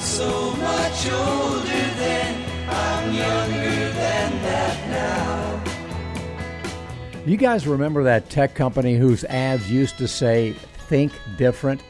[0.00, 2.44] so much older then.
[2.68, 5.62] I'm younger than that now.
[7.24, 10.52] You guys remember that tech company whose ads used to say,
[10.88, 11.82] think different?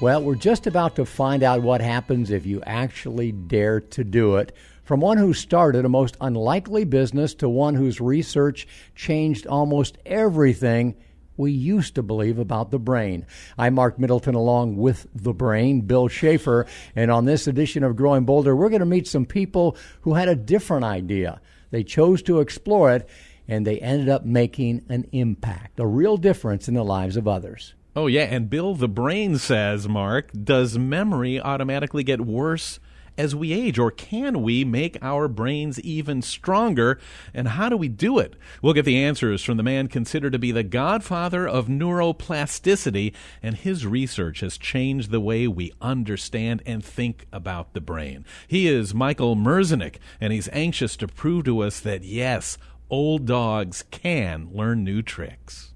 [0.00, 4.36] Well, we're just about to find out what happens if you actually dare to do
[4.36, 4.56] it.
[4.82, 8.66] From one who started a most unlikely business to one whose research
[8.96, 10.96] changed almost everything
[11.40, 13.26] we used to believe about the brain.
[13.56, 18.24] I'm Mark Middleton along with the brain, Bill Schaefer, and on this edition of Growing
[18.24, 21.40] Bolder, we're going to meet some people who had a different idea.
[21.70, 23.08] They chose to explore it
[23.48, 27.74] and they ended up making an impact, a real difference in the lives of others.
[27.96, 28.22] Oh, yeah.
[28.24, 32.78] And Bill the Brain says, Mark, does memory automatically get worse
[33.16, 36.98] as we age, or can we make our brains even stronger?
[37.34, 38.34] And how do we do it?
[38.62, 43.56] We'll get the answers from the man considered to be the godfather of neuroplasticity, and
[43.56, 48.24] his research has changed the way we understand and think about the brain.
[48.46, 53.84] He is Michael Merzenich, and he's anxious to prove to us that yes, old dogs
[53.90, 55.69] can learn new tricks.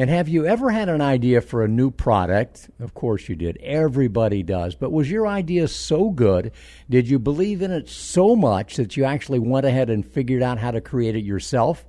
[0.00, 2.70] And have you ever had an idea for a new product?
[2.80, 3.58] Of course you did.
[3.58, 4.74] Everybody does.
[4.74, 6.52] But was your idea so good?
[6.88, 10.56] Did you believe in it so much that you actually went ahead and figured out
[10.56, 11.84] how to create it yourself?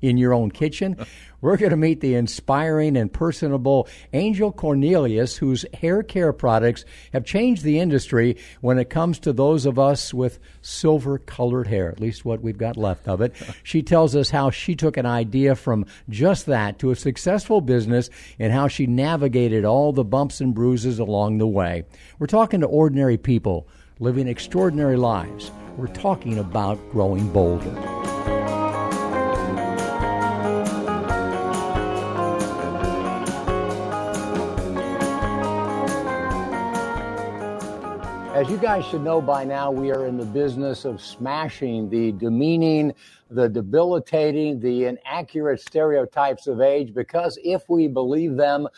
[0.00, 0.96] In your own kitchen.
[1.40, 7.24] We're going to meet the inspiring and personable Angel Cornelius, whose hair care products have
[7.24, 12.00] changed the industry when it comes to those of us with silver colored hair, at
[12.00, 13.34] least what we've got left of it.
[13.62, 18.08] She tells us how she took an idea from just that to a successful business
[18.38, 21.84] and how she navigated all the bumps and bruises along the way.
[22.18, 23.68] We're talking to ordinary people
[24.00, 25.50] living extraordinary lives.
[25.76, 28.17] We're talking about growing bolder.
[38.38, 42.12] As you guys should know by now, we are in the business of smashing the
[42.12, 42.94] demeaning,
[43.28, 48.68] the debilitating, the inaccurate stereotypes of age because if we believe them,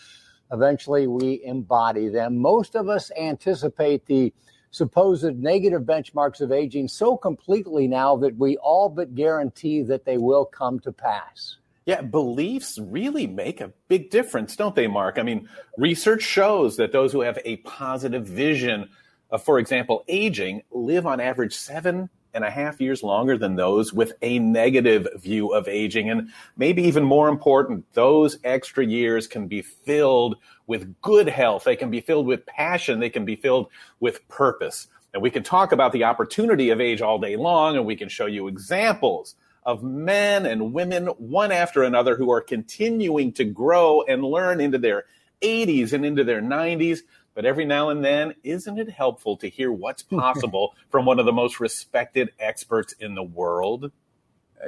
[0.51, 2.39] eventually we embody them.
[2.39, 4.33] Most of us anticipate the
[4.71, 10.17] supposed negative benchmarks of aging so completely now that we all but guarantee that they
[10.17, 11.59] will come to pass.
[11.85, 15.19] Yeah, beliefs really make a big difference, don't they, Mark?
[15.19, 18.89] I mean, research shows that those who have a positive vision
[19.31, 23.93] uh, for example, aging live on average seven and a half years longer than those
[23.93, 26.11] with a negative view of aging.
[26.11, 30.37] And maybe even more important, those extra years can be filled
[30.67, 31.65] with good health.
[31.65, 33.01] They can be filled with passion.
[33.01, 33.69] They can be filled
[33.99, 34.87] with purpose.
[35.13, 38.09] And we can talk about the opportunity of age all day long, and we can
[38.09, 44.03] show you examples of men and women, one after another, who are continuing to grow
[44.03, 45.05] and learn into their
[45.43, 47.01] 80s and into their 90s
[47.41, 51.25] but every now and then, isn't it helpful to hear what's possible from one of
[51.25, 53.91] the most respected experts in the world?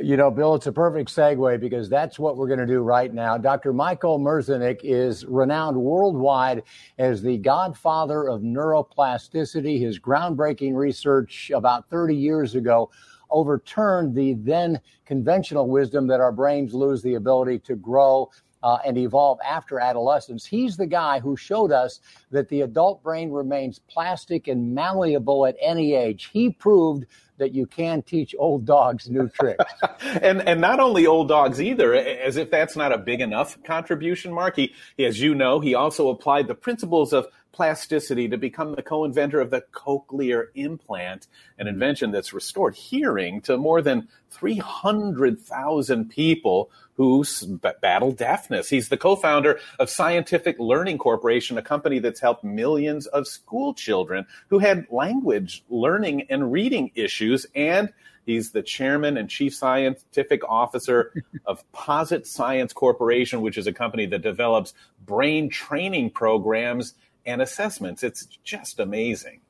[0.02, 3.12] You know, Bill, it's a perfect segue because that's what we're going to do right
[3.12, 3.36] now.
[3.36, 3.74] Dr.
[3.74, 6.62] Michael Merzenich is renowned worldwide
[6.96, 9.78] as the godfather of neuroplasticity.
[9.78, 12.90] His groundbreaking research about 30 years ago
[13.28, 18.30] overturned the then conventional wisdom that our brains lose the ability to grow
[18.62, 20.46] uh, and evolve after adolescence.
[20.46, 22.00] He's the guy who showed us
[22.30, 26.30] that the adult brain remains plastic and malleable at any age.
[26.32, 27.06] He proved
[27.38, 29.64] that you can teach old dogs new tricks.
[30.22, 34.32] and and not only old dogs either, as if that's not a big enough contribution,
[34.32, 34.56] Mark.
[34.56, 39.40] He, as you know, he also applied the principles of plasticity to become the co-inventor
[39.40, 41.26] of the cochlear implant,
[41.58, 47.24] an invention that's restored hearing to more than 300,000 people who
[47.80, 48.68] battle deafness.
[48.68, 54.26] He's the co-founder of Scientific Learning Corporation, a company that's helped millions of school children
[54.48, 57.92] who had language learning and reading issues and
[58.24, 61.12] He's the chairman and chief scientific officer
[61.46, 64.74] of Posit Science Corporation, which is a company that develops
[65.04, 66.94] brain training programs
[67.26, 68.02] and assessments.
[68.02, 69.40] It's just amazing.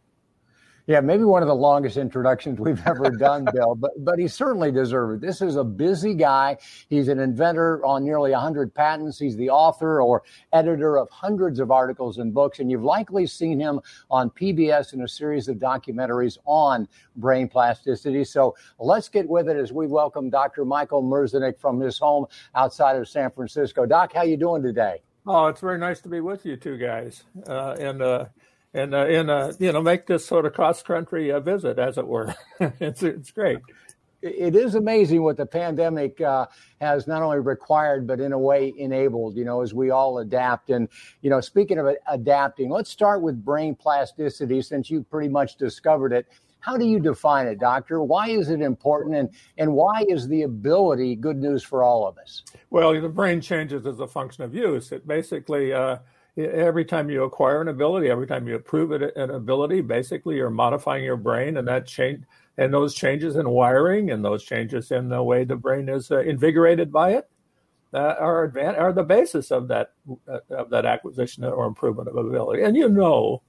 [0.89, 4.73] Yeah, maybe one of the longest introductions we've ever done, Bill, but but he certainly
[4.73, 5.27] deserved it.
[5.27, 6.59] This is a busy guy.
[6.89, 9.17] He's an inventor on nearly 100 patents.
[9.19, 13.61] He's the author or editor of hundreds of articles and books, and you've likely seen
[13.61, 13.81] him
[14.11, 18.25] on PBS in a series of documentaries on brain plasticity.
[18.25, 20.65] So let's get with it as we welcome Dr.
[20.65, 22.27] Michael Merzenich from his home
[22.57, 23.87] outside of San Francisco.
[23.87, 25.01] Doc, how you doing today?
[25.27, 28.27] Oh, it's very nice to be with you two guys, uh, and uh,
[28.75, 31.97] and uh, and uh, you know make this sort of cross country uh, visit, as
[31.97, 32.35] it were.
[32.61, 33.61] it's it's great.
[34.23, 36.47] it is amazing what the pandemic uh,
[36.81, 40.71] has not only required, but in a way enabled, you know, as we all adapt.
[40.71, 40.89] And,
[41.23, 46.13] you know, speaking of adapting, let's start with brain plasticity since you pretty much discovered
[46.13, 46.27] it.
[46.63, 48.03] How do you define it, doctor?
[48.03, 49.17] Why is it important?
[49.17, 49.29] And,
[49.59, 52.43] and why is the ability good news for all of us?
[52.71, 54.93] Well, the brain changes as a function of use.
[54.93, 55.99] It basically, uh,
[56.37, 61.05] every time you acquire an ability, every time you improve an ability, basically you're modifying
[61.05, 62.25] your brain, and that change
[62.59, 66.21] and those changes in wiring and those changes in the way the brain is uh,
[66.21, 67.29] invigorated by it
[67.95, 69.93] are advan- are the basis of that
[70.29, 72.63] uh, of that acquisition or improvement of ability.
[72.63, 73.43] And you know,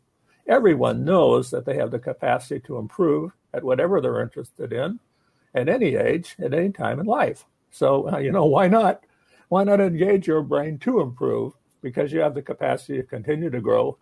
[0.47, 4.99] everyone knows that they have the capacity to improve at whatever they're interested in,
[5.55, 7.45] at any age, at any time in life.
[7.71, 9.03] So uh, you know, why not?
[9.49, 11.53] Why not engage your brain to improve?
[11.81, 13.97] Because you have the capacity to continue to grow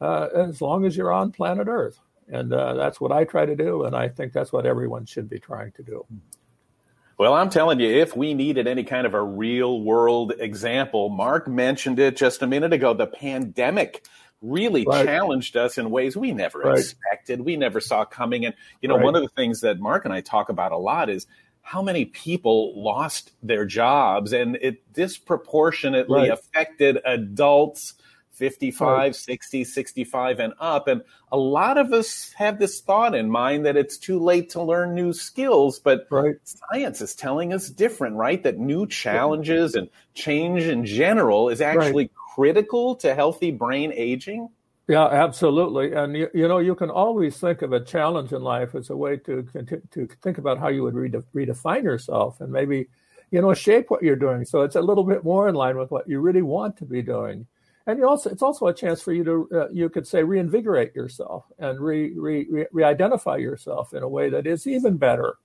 [0.00, 2.00] uh, as long as you're on planet Earth.
[2.28, 3.84] And uh, that's what I try to do.
[3.84, 6.04] And I think that's what everyone should be trying to do.
[7.16, 11.46] Well, I'm telling you, if we needed any kind of a real world example, Mark
[11.46, 12.92] mentioned it just a minute ago.
[12.92, 14.04] The pandemic
[14.44, 15.04] really right.
[15.04, 16.78] challenged us in ways we never right.
[16.78, 18.44] expected, we never saw coming.
[18.44, 19.04] And, you know, right.
[19.04, 21.26] one of the things that Mark and I talk about a lot is
[21.62, 27.94] how many people lost their jobs and it disproportionately affected adults
[28.34, 30.88] 55, 60, 65 and up.
[30.88, 34.62] And a lot of us have this thought in mind that it's too late to
[34.62, 36.36] learn new skills, but right.
[36.44, 38.42] science is telling us different, right?
[38.42, 42.34] That new challenges and change in general is actually right.
[42.34, 44.48] critical to healthy brain aging.
[44.86, 45.92] Yeah, absolutely.
[45.92, 48.96] And you, you, know, you can always think of a challenge in life as a
[48.96, 49.42] way to
[49.92, 52.88] to think about how you would redefine yourself and maybe,
[53.30, 55.90] you know, shape what you're doing so it's a little bit more in line with
[55.90, 57.46] what you really want to be doing
[57.86, 60.94] and you also it's also a chance for you to uh, you could say reinvigorate
[60.94, 65.36] yourself and re, re, re, identify yourself in a way that is even better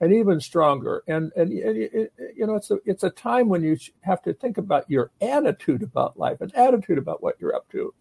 [0.00, 1.02] and even stronger.
[1.08, 4.32] And and, and it, you know it's a it's a time when you have to
[4.34, 7.92] think about your attitude about life and attitude about what you're up to.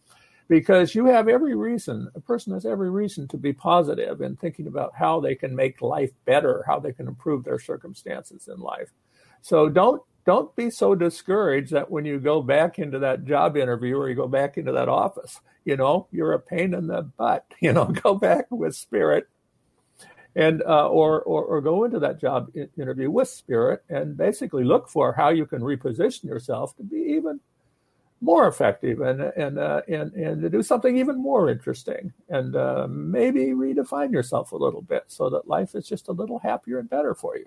[0.48, 4.66] Because you have every reason a person has every reason to be positive in thinking
[4.66, 8.90] about how they can make life better how they can improve their circumstances in life.
[9.42, 13.98] So don't don't be so discouraged that when you go back into that job interview
[13.98, 17.46] or you go back into that office, you know, you're a pain in the butt.
[17.62, 19.28] You know, go back with spirit
[20.36, 24.88] and uh, or, or, or go into that job interview with spirit and basically look
[24.88, 27.40] for how you can reposition yourself to be even
[28.22, 32.86] more effective and and uh, and and to do something even more interesting and uh,
[32.90, 36.90] maybe redefine yourself a little bit so that life is just a little happier and
[36.90, 37.46] better for you.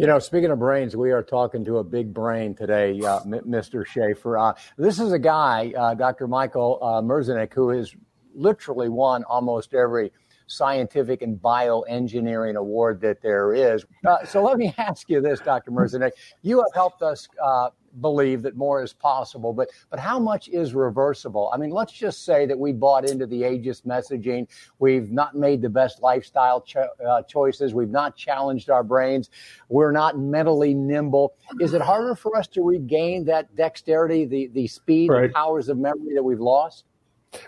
[0.00, 3.86] You know, speaking of brains, we are talking to a big brain today, uh, Mr.
[3.86, 4.38] Schaefer.
[4.38, 6.26] Uh, this is a guy, uh, Dr.
[6.26, 7.94] Michael uh, Merzenich, who has
[8.34, 10.10] literally won almost every
[10.46, 13.84] scientific and bioengineering award that there is.
[14.06, 15.70] Uh, so let me ask you this, Dr.
[15.70, 16.12] Merzenich.
[16.40, 17.68] You have helped us uh,
[18.00, 21.50] believe that more is possible, but but how much is reversible?
[21.52, 24.46] I mean, let's just say that we bought into the ageist messaging.
[24.78, 27.74] We've not made the best lifestyle cho- uh, choices.
[27.74, 29.30] We've not challenged our brains.
[29.68, 31.34] We're not mentally nimble.
[31.60, 35.28] Is it harder for us to regain that dexterity, the the speed, right.
[35.28, 36.84] the powers of memory that we've lost?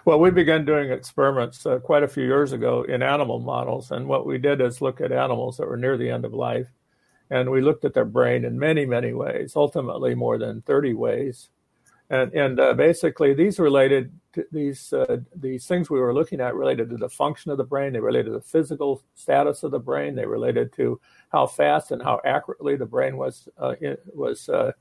[0.04, 4.06] Well, we began doing experiments uh, quite a few years ago in animal models, and
[4.06, 6.68] what we did is look at animals that were near the end of life
[7.32, 11.48] and we looked at their brain in many, many ways, ultimately more than 30 ways.
[12.10, 16.54] And, and uh, basically, these related to these uh, these things we were looking at
[16.54, 17.94] related to the function of the brain.
[17.94, 20.14] They related to the physical status of the brain.
[20.14, 24.72] They related to how fast and how accurately the brain was uh, in, was uh,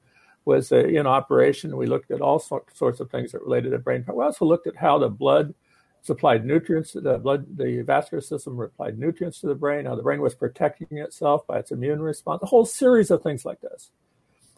[0.44, 1.78] was uh, in operation.
[1.78, 4.04] We looked at all sorts of things that related to brain.
[4.14, 5.54] We also looked at how the blood
[6.02, 10.02] supplied nutrients to the blood, the vascular system applied nutrients to the brain, how the
[10.02, 13.92] brain was protecting itself by its immune response, a whole series of things like this.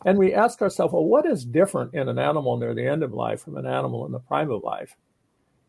[0.06, 3.14] And we asked ourselves, well, what is different in an animal near the end of
[3.14, 4.96] life from an animal in the prime of life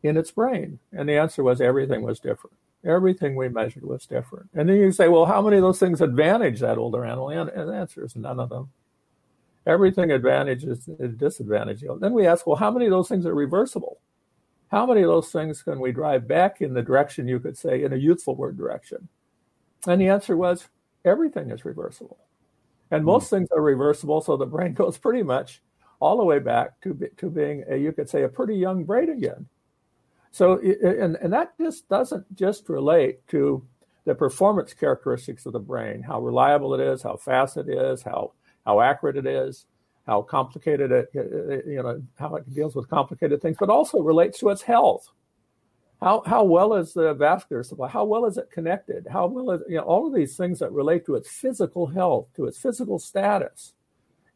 [0.03, 0.79] in its brain?
[0.93, 2.57] And the answer was everything was different.
[2.85, 4.51] Everything we measured was different.
[4.55, 7.31] And then you say, well, how many of those things advantage that older animal?
[7.31, 8.71] And the answer is none of them.
[9.67, 11.83] Everything advantages disadvantage.
[12.01, 13.99] Then we ask, well, how many of those things are reversible?
[14.75, 17.85] How many of those things can we drive back in the direction you could say
[17.85, 19.07] in a youthful word direction?
[19.87, 20.67] And the answer was
[21.05, 22.19] everything is reversible.
[22.91, 23.07] And hmm.
[23.07, 23.31] most mm.
[23.31, 25.63] things are reversible, so the brain goes pretty much
[26.01, 28.83] all the way back to, be, to being, a, you could say, a pretty young
[28.83, 29.47] brain again.
[30.33, 33.65] So, and, and that just doesn't just relate to
[34.07, 38.33] the performance characteristics of the brain, how reliable it is, how fast it is, how,
[38.67, 39.67] how accurate it is
[40.07, 44.01] how complicated it, uh, uh, you know, how it deals with complicated things, but also
[44.01, 45.09] relates to its health.
[46.03, 47.89] How, how well is the vascular supply?
[47.89, 49.07] How well is it connected?
[49.11, 52.29] How well is, you know, all of these things that relate to its physical health,
[52.37, 53.73] to its physical status.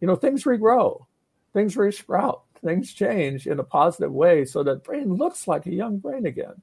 [0.00, 1.04] You know, things regrow,
[1.52, 5.98] things resprout, things change in a positive way so that brain looks like a young
[5.98, 6.62] brain again.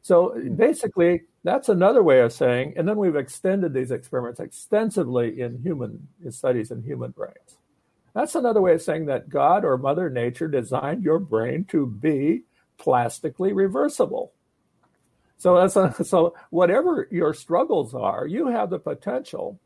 [0.00, 0.54] So hmm.
[0.54, 6.08] basically, that's another way of saying, and then we've extended these experiments extensively in human
[6.24, 7.58] in studies in human brains.
[8.14, 12.42] That's another way of saying that God or Mother Nature designed your brain to be
[12.78, 14.32] plastically reversible.
[15.38, 19.58] So that's a, so whatever your struggles are, you have the potential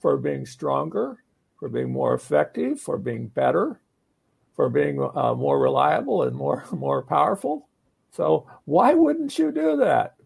[0.00, 1.18] for being stronger,
[1.58, 3.80] for being more effective, for being better,
[4.54, 7.68] for being uh, more reliable and more more powerful.
[8.10, 10.16] So why wouldn't you do that?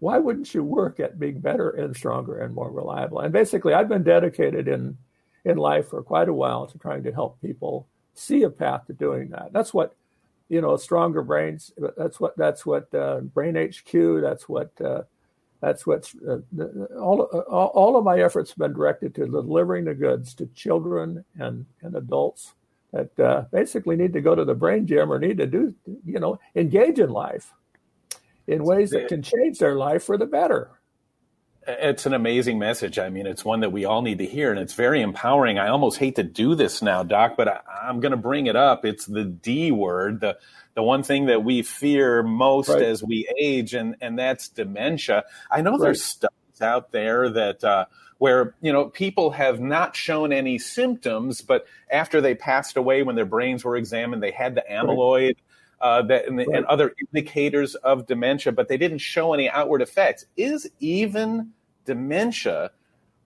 [0.00, 3.20] Why wouldn't you work at being better and stronger and more reliable?
[3.20, 4.98] And basically, I've been dedicated in
[5.44, 8.92] in life for quite a while to trying to help people see a path to
[8.92, 9.52] doing that.
[9.52, 9.94] That's what
[10.48, 11.72] you know, stronger brains.
[11.96, 14.20] That's what that's what uh, Brain HQ.
[14.20, 15.02] That's what uh,
[15.60, 16.38] that's what uh,
[16.98, 21.24] all, all all of my efforts have been directed to delivering the goods to children
[21.38, 22.54] and and adults
[22.92, 25.74] that uh, basically need to go to the brain gym or need to do
[26.04, 27.52] you know engage in life
[28.46, 30.70] in ways that can change their life for the better
[31.66, 32.98] it's an amazing message.
[32.98, 35.58] I mean, it's one that we all need to hear, and it's very empowering.
[35.58, 38.56] I almost hate to do this now, Doc, but I, am going to bring it
[38.56, 38.84] up.
[38.84, 40.38] It's the D word, the
[40.74, 42.82] the one thing that we fear most right.
[42.82, 45.24] as we age, and and that's dementia.
[45.50, 45.80] I know right.
[45.80, 47.64] there's studies out there that.
[47.64, 47.86] Uh,
[48.18, 53.16] where you know people have not shown any symptoms, but after they passed away, when
[53.16, 55.36] their brains were examined, they had the amyloid, right.
[55.84, 56.48] Uh, that and, right.
[56.48, 60.24] and, other indicators of dementia, but they didn't show any outward effects.
[60.34, 61.50] Is even
[61.84, 62.70] dementia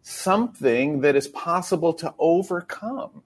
[0.03, 3.23] something that is possible to overcome?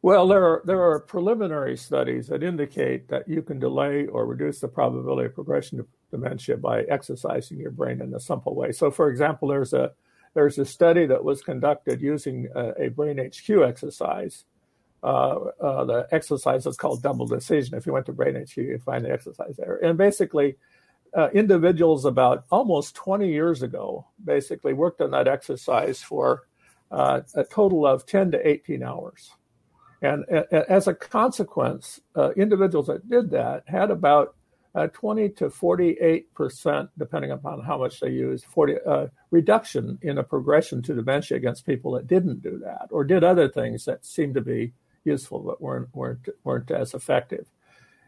[0.00, 4.60] Well, there are there are preliminary studies that indicate that you can delay or reduce
[4.60, 8.70] the probability of progression to dementia by exercising your brain in a simple way.
[8.70, 9.90] So, for example, there's a
[10.34, 14.57] there's a study that was conducted using a, a brain HQ exercise uh, uh,
[15.02, 17.76] the exercise is called double decision.
[17.76, 19.78] If you went to Brain HQ, you'd find the exercise there.
[19.82, 20.56] And basically,
[21.14, 26.44] uh, individuals about almost 20 years ago basically worked on that exercise for
[26.90, 29.30] uh, a total of 10 to 18 hours.
[30.00, 34.36] And as a consequence, uh, individuals that did that had about
[34.74, 40.18] uh, 20 to 48 percent, depending upon how much they used, 40 uh, reduction in
[40.18, 44.04] a progression to dementia against people that didn't do that or did other things that
[44.04, 44.72] seemed to be
[45.08, 47.46] useful but weren't weren't weren't as effective.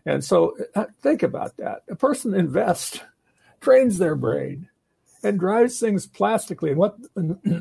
[0.06, 1.82] And so uh, think about that.
[1.90, 3.00] A person invests,
[3.60, 4.68] trains their brain,
[5.22, 6.70] and drives things plastically.
[6.70, 6.96] And what,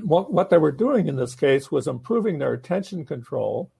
[0.04, 3.72] what what they were doing in this case was improving their attention control,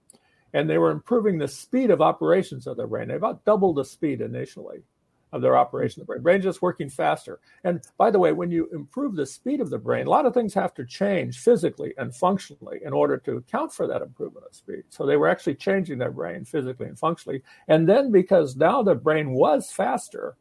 [0.52, 3.08] and they were improving the speed of operations of their brain.
[3.08, 4.82] They about doubled the speed initially
[5.32, 6.22] of their operation of the brain.
[6.22, 7.40] Brain just working faster.
[7.64, 10.34] And by the way, when you improve the speed of the brain, a lot of
[10.34, 14.54] things have to change physically and functionally in order to account for that improvement of
[14.54, 14.84] speed.
[14.88, 17.42] So they were actually changing their brain physically and functionally.
[17.68, 20.36] And then because now the brain was faster,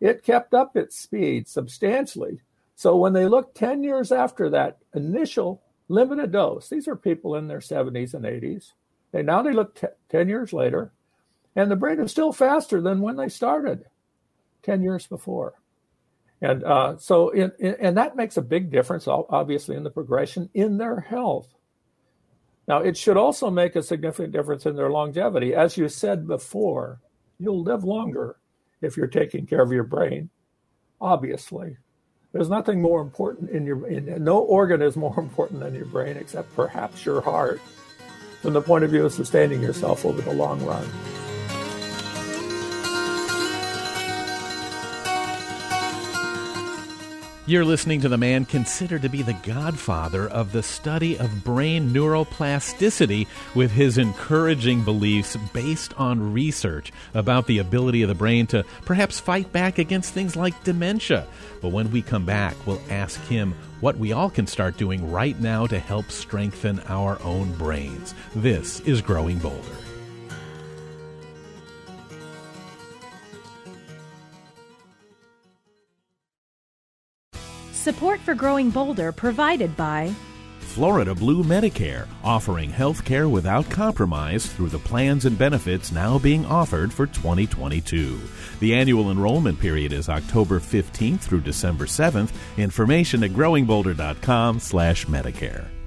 [0.00, 2.40] it kept up its speed substantially.
[2.74, 7.48] So when they looked 10 years after that initial limited dose, these are people in
[7.48, 8.72] their 70s and 80s.
[9.12, 10.92] And now they look t- 10 years later,
[11.56, 13.84] and the brain is still faster than when they started.
[14.62, 15.54] 10 years before.
[16.42, 20.48] And uh, so, in, in, and that makes a big difference, obviously, in the progression
[20.54, 21.48] in their health.
[22.66, 25.54] Now, it should also make a significant difference in their longevity.
[25.54, 27.00] As you said before,
[27.38, 28.36] you'll live longer
[28.80, 30.30] if you're taking care of your brain,
[31.00, 31.76] obviously.
[32.32, 36.16] There's nothing more important in your in, no organ is more important than your brain,
[36.16, 37.60] except perhaps your heart,
[38.40, 40.86] from the point of view of sustaining yourself over the long run.
[47.50, 51.90] You're listening to the man considered to be the godfather of the study of brain
[51.90, 53.26] neuroplasticity
[53.56, 59.18] with his encouraging beliefs based on research about the ability of the brain to perhaps
[59.18, 61.26] fight back against things like dementia.
[61.60, 65.38] But when we come back, we'll ask him what we all can start doing right
[65.40, 68.14] now to help strengthen our own brains.
[68.32, 69.89] This is Growing Bolder.
[77.80, 80.14] Support for Growing Bolder provided by
[80.58, 86.44] Florida Blue Medicare, offering health care without compromise through the plans and benefits now being
[86.44, 88.20] offered for 2022.
[88.58, 92.32] The annual enrollment period is October 15th through December 7th.
[92.58, 95.79] Information at growingbolder.com slash Medicare.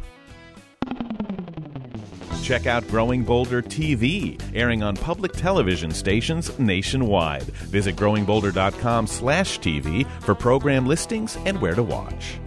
[2.43, 7.43] Check out Growing Bolder TV, airing on public television stations nationwide.
[7.43, 12.38] Visit growingbolder.com slash TV for program listings and where to watch.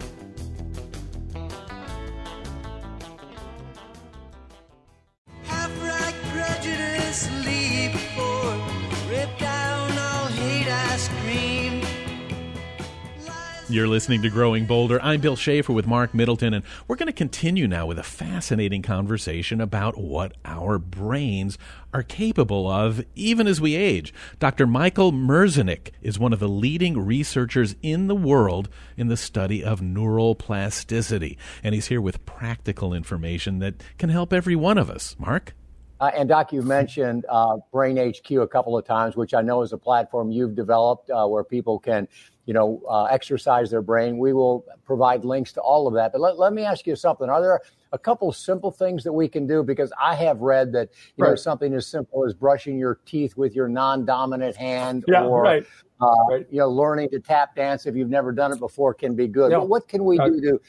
[13.77, 14.99] You're listening to Growing Bolder.
[15.03, 18.81] I'm Bill Schaefer with Mark Middleton, and we're going to continue now with a fascinating
[18.81, 21.59] conversation about what our brains
[21.93, 24.15] are capable of even as we age.
[24.39, 24.65] Dr.
[24.65, 28.67] Michael Merzenich is one of the leading researchers in the world
[28.97, 34.33] in the study of neural plasticity, and he's here with practical information that can help
[34.33, 35.15] every one of us.
[35.19, 35.53] Mark?
[35.99, 39.63] Uh, and Doc, you've mentioned uh, Brain HQ a couple of times, which I know
[39.63, 42.07] is a platform you've developed uh, where people can,
[42.45, 44.19] you know, uh, exercise their brain.
[44.19, 46.11] We will provide links to all of that.
[46.11, 47.29] But let, let me ask you something.
[47.29, 47.61] Are there
[47.93, 49.63] a couple simple things that we can do?
[49.63, 53.55] Because I have read that, you know, something as simple as brushing your teeth with
[53.55, 55.65] your non-dominant hand Yeah, or, right.
[55.99, 56.45] uh, Right.
[56.51, 59.51] you know, learning to tap dance if you've never done it before can be good.
[59.51, 59.59] Yeah.
[59.59, 60.61] But what can we Uh, do to,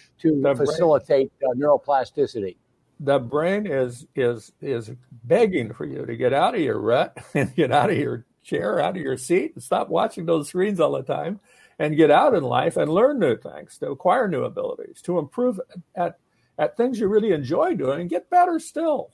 [0.43, 2.57] to facilitate uh, neuroplasticity?
[3.01, 4.91] The brain is is is
[5.25, 8.81] begging for you to get out of your rut and get out of your chair,
[8.81, 11.41] out of your seat, and stop watching those screens all the time,
[11.79, 15.61] and get out in life and learn new things, to acquire new abilities, to improve
[15.95, 16.19] at
[16.59, 19.11] at things you really enjoy doing, and get better still.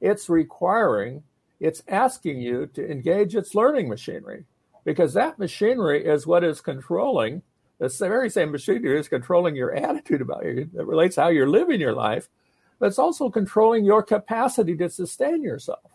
[0.00, 1.22] It's requiring,
[1.60, 4.44] it's asking you to engage its learning machinery,
[4.84, 7.42] because that machinery is what is controlling.
[7.78, 10.68] The very same machinery is controlling your attitude about you.
[10.74, 12.28] That relates how you're living your life
[12.80, 15.92] but it's also controlling your capacity to sustain yourself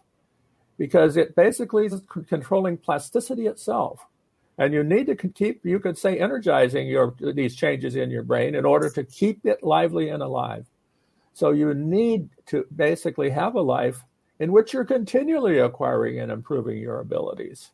[0.77, 4.06] because it basically is controlling plasticity itself.
[4.58, 8.56] And you need to keep, you could say, energizing your these changes in your brain
[8.56, 10.65] in order to keep it lively and alive.
[11.34, 14.01] So you need to basically have a life
[14.39, 17.72] in which you're continually acquiring and improving your abilities.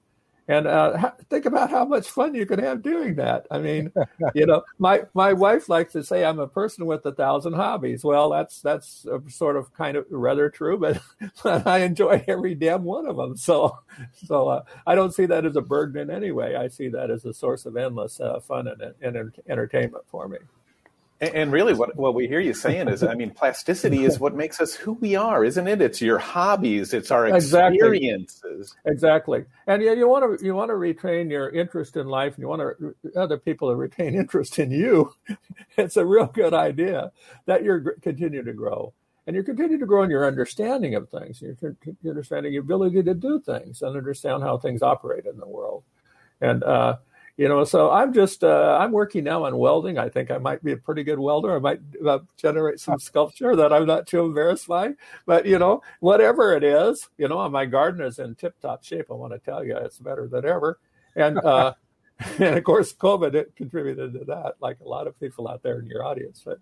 [0.51, 3.47] And uh, think about how much fun you could have doing that.
[3.49, 3.89] I mean,
[4.35, 8.03] you know, my my wife likes to say I'm a person with a thousand hobbies.
[8.03, 11.01] Well, that's that's uh, sort of kind of rather true, but,
[11.43, 13.37] but I enjoy every damn one of them.
[13.37, 13.79] So
[14.25, 16.57] so uh, I don't see that as a burden in any way.
[16.57, 20.39] I see that as a source of endless uh, fun and, and entertainment for me.
[21.21, 24.35] And, and really, what, what we hear you saying is, I mean, plasticity is what
[24.35, 25.81] makes us who we are, isn't it?
[25.81, 28.75] It's your hobbies, it's our experiences.
[28.85, 29.45] Exactly, exactly.
[29.67, 32.47] and yeah, you want to you want to retain your interest in life, and you
[32.47, 35.13] want to, other people to retain interest in you.
[35.77, 37.11] it's a real good idea
[37.45, 38.91] that you're continue to grow,
[39.27, 41.55] and you continue to grow in your understanding of things, your,
[42.01, 45.83] your understanding your ability to do things, and understand how things operate in the world,
[46.41, 46.97] and uh,
[47.37, 47.63] you know.
[47.63, 49.97] So I'm just uh, I'm working now on welding.
[49.97, 51.55] I think I might be a pretty good welder.
[51.55, 54.93] I might uh, generate some sculpture that I'm not too embarrassed by.
[55.25, 59.07] But you know, whatever it is, you know, my garden is in tip-top shape.
[59.09, 60.79] I want to tell you, it's better than ever.
[61.15, 61.73] And uh,
[62.39, 65.87] and of course, COVID contributed to that, like a lot of people out there in
[65.87, 66.41] your audience.
[66.45, 66.59] But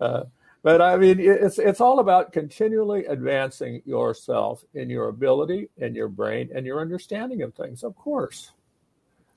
[0.00, 0.24] uh,
[0.62, 6.08] but I mean, it's it's all about continually advancing yourself in your ability, and your
[6.08, 7.84] brain, and your understanding of things.
[7.84, 8.52] Of course.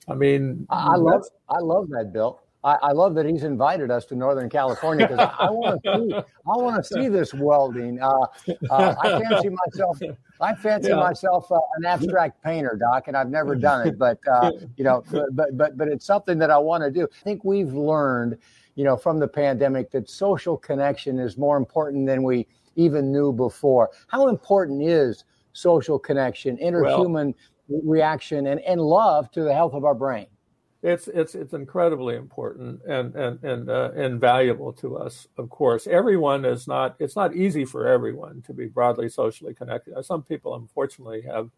[0.08, 2.40] I mean, I I love I love that, Bill.
[2.64, 5.90] I, I love that he's invited us to Northern California because I, I want to
[6.08, 8.00] see I want to see this welding.
[8.00, 8.26] Uh,
[8.70, 9.98] uh, I fancy myself
[10.40, 10.96] I fancy Yeah.
[10.96, 13.98] myself uh, an abstract painter, Doc, and I've never done it.
[13.98, 17.04] But uh, you know, but, but but but it's something that I want to do.
[17.04, 18.38] I think we've learned,
[18.74, 23.32] you know, from the pandemic that social connection is more important than we even knew
[23.32, 23.90] before.
[24.08, 27.34] How important is social connection, interhuman
[27.68, 30.26] reaction, and, and love to the health of our brain?
[30.82, 35.28] It's it's it's incredibly important and and and uh, invaluable to us.
[35.38, 36.96] Of course, everyone is not.
[36.98, 39.94] It's not easy for everyone to be broadly socially connected.
[40.04, 41.50] Some people, unfortunately, have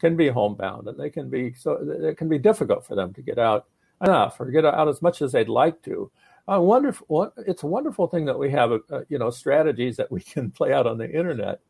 [0.00, 3.22] can be homebound, and they can be so it can be difficult for them to
[3.22, 3.66] get out
[4.02, 6.10] enough or get out as much as they'd like to.
[6.50, 7.32] Uh, wonderful.
[7.46, 10.72] It's a wonderful thing that we have, uh, you know, strategies that we can play
[10.72, 11.60] out on the internet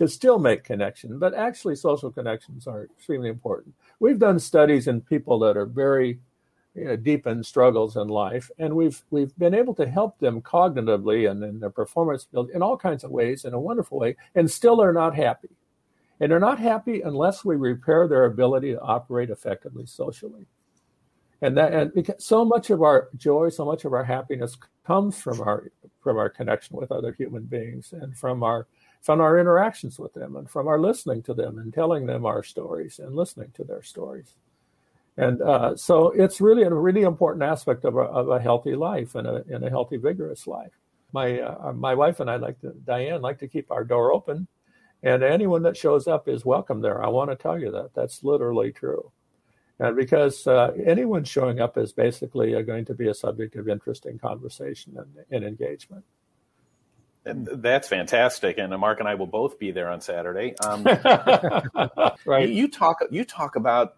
[0.00, 1.18] to still make connection.
[1.18, 3.74] But actually, social connections are extremely important.
[3.98, 6.18] We've done studies in people that are very
[6.74, 10.40] you know, deep in struggles in life, and we've we've been able to help them
[10.40, 14.16] cognitively and in their performance build in all kinds of ways in a wonderful way,
[14.34, 15.50] and still are not happy.
[16.18, 20.46] And they're not happy unless we repair their ability to operate effectively socially.
[21.42, 25.20] And that and because so much of our joy, so much of our happiness comes
[25.20, 28.66] from our from our connection with other human beings and from our
[29.00, 32.42] from our interactions with them and from our listening to them and telling them our
[32.42, 34.34] stories and listening to their stories.
[35.16, 39.14] And uh, so it's really a really important aspect of a, of a healthy life
[39.14, 40.72] and a, and a healthy, vigorous life.
[41.12, 44.46] My uh, my wife and I like to Diane like to keep our door open,
[45.02, 47.02] And anyone that shows up is welcome there.
[47.02, 47.90] I want to tell you that.
[47.94, 49.10] That's literally true.
[49.78, 53.68] And because uh, anyone showing up is basically uh, going to be a subject of
[53.68, 56.04] interesting conversation and, and engagement.
[57.24, 58.58] And that's fantastic.
[58.58, 60.54] And Mark and I will both be there on Saturday.
[60.64, 60.84] Um,
[62.24, 62.48] right.
[62.48, 62.98] You, talk.
[63.10, 63.96] You talk about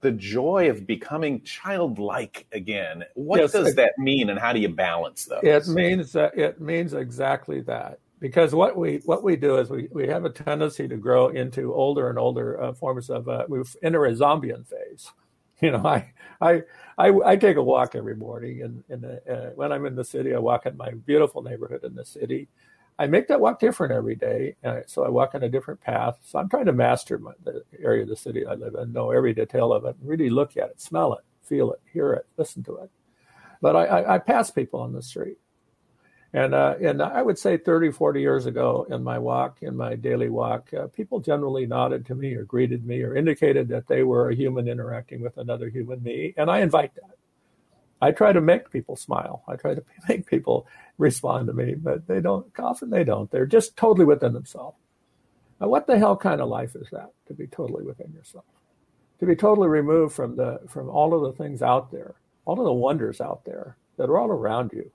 [0.00, 3.04] the joy of becoming childlike again.
[3.14, 5.40] What Yes, does that mean, and how do you balance those?
[5.42, 8.00] It means that it means exactly that.
[8.20, 11.72] Because what we what we do is we, we have a tendency to grow into
[11.72, 15.10] older and older uh, forms of uh, we enter a zombian phase.
[15.60, 16.62] You know, I I
[16.98, 20.34] I, I take a walk every morning, and, and uh, when I'm in the city,
[20.34, 22.48] I walk in my beautiful neighborhood in the city.
[22.98, 26.18] I make that walk different every day, uh, so I walk on a different path.
[26.22, 29.10] So I'm trying to master my, the area of the city I live in, know
[29.10, 32.62] every detail of it, really look at it, smell it, feel it, hear it, listen
[32.64, 32.90] to it.
[33.62, 35.38] But I, I, I pass people on the street.
[36.34, 39.94] And, uh, and I would say 30, 40 years ago in my walk, in my
[39.94, 44.02] daily walk, uh, people generally nodded to me or greeted me or indicated that they
[44.02, 46.34] were a human interacting with another human me.
[46.36, 47.16] And I invite that.
[48.02, 49.44] I try to make people smile.
[49.46, 50.66] I try to make people
[50.98, 53.30] respond to me, but they don't, often they don't.
[53.30, 54.76] They're just totally within themselves.
[55.60, 58.44] Now, what the hell kind of life is that to be totally within yourself?
[59.20, 62.64] To be totally removed from the, from all of the things out there, all of
[62.64, 64.90] the wonders out there that are all around you.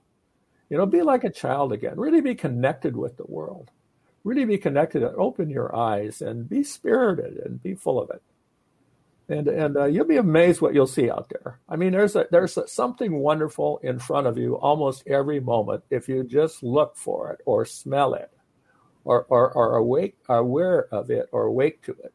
[0.70, 1.98] You know, be like a child again.
[1.98, 3.70] Really be connected with the world.
[4.22, 8.22] Really be connected open your eyes and be spirited and be full of it.
[9.28, 11.58] And and uh, you'll be amazed what you'll see out there.
[11.68, 15.84] I mean, there's a, there's a, something wonderful in front of you almost every moment
[15.90, 18.30] if you just look for it or smell it,
[19.04, 22.12] or or, or awake, are aware of it or awake to it.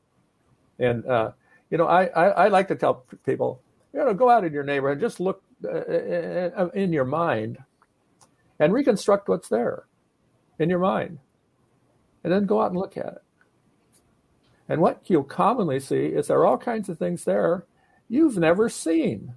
[0.77, 1.31] And uh,
[1.69, 3.61] you know, I, I I like to tell people,
[3.93, 7.57] you know, go out in your neighborhood, just look uh, in your mind
[8.59, 9.85] and reconstruct what's there
[10.59, 11.19] in your mind.
[12.23, 13.23] And then go out and look at it.
[14.67, 17.65] And what you'll commonly see is there are all kinds of things there
[18.09, 19.33] you've never seen.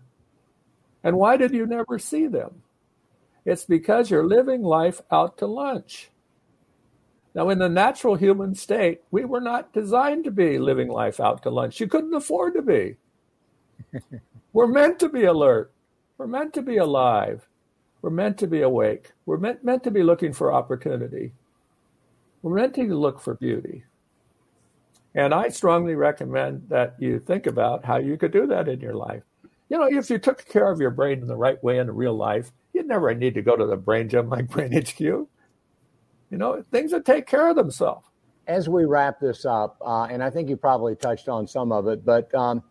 [1.03, 2.63] And why did you never see them?
[3.45, 6.11] It's because you're living life out to lunch.
[7.35, 11.43] Now, in the natural human state, we were not designed to be living life out
[11.43, 11.79] to lunch.
[11.79, 12.97] You couldn't afford to be.
[14.53, 15.73] we're meant to be alert.
[16.17, 17.47] We're meant to be alive.
[18.03, 19.13] We're meant to be awake.
[19.27, 21.33] We're meant, meant to be looking for opportunity.
[22.43, 23.85] We're meant to look for beauty.
[25.15, 28.95] And I strongly recommend that you think about how you could do that in your
[28.95, 29.23] life.
[29.69, 32.15] You know, if you took care of your brain in the right way in real
[32.15, 35.01] life, you'd never need to go to the brain gym like Brain HQ.
[35.01, 35.29] You
[36.31, 38.07] know, things would take care of themselves.
[38.47, 41.87] As we wrap this up, uh, and I think you probably touched on some of
[41.89, 42.63] it, but um,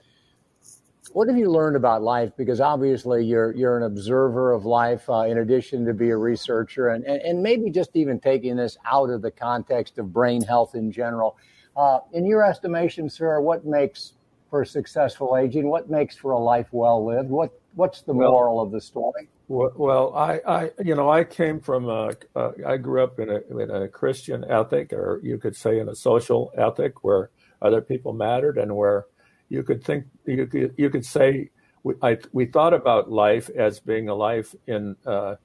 [1.14, 2.32] what have you learned about life?
[2.38, 6.90] Because obviously you're you're an observer of life, uh, in addition to be a researcher,
[6.90, 10.76] and, and and maybe just even taking this out of the context of brain health
[10.76, 11.38] in general.
[11.76, 14.14] Uh, in your estimation, sir, what makes
[14.50, 15.70] for successful aging?
[15.70, 17.30] What makes for a life well lived?
[17.30, 19.30] What what's the Well- moral of the story?
[19.50, 23.72] Well, I, I, you know, I came from a, uh, grew up in a, in
[23.72, 27.30] a Christian ethic, or you could say in a social ethic, where
[27.62, 29.06] other people mattered, and where
[29.50, 31.50] you could think, you could, you could say,
[31.84, 35.36] we, I, we thought about life as being a life in, uh,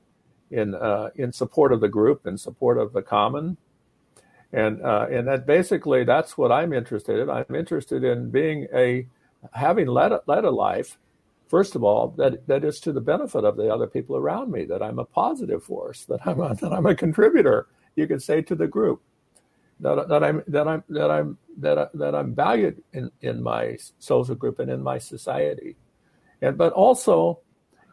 [0.51, 3.57] in, uh, in support of the group, in support of the common,
[4.53, 7.31] and uh, and that basically that's what I'm interested in.
[7.31, 9.07] I'm interested in being a
[9.53, 10.99] having led a, led a life.
[11.49, 14.65] First of all, that that is to the benefit of the other people around me.
[14.67, 16.05] That I'm a positive force.
[16.05, 17.67] That I'm a, that I'm a contributor.
[17.97, 19.03] You could say to the group.
[19.83, 23.79] That, that I'm that I'm that I'm that I, that I'm valued in, in my
[23.99, 25.77] social group and in my society,
[26.41, 27.41] and but also,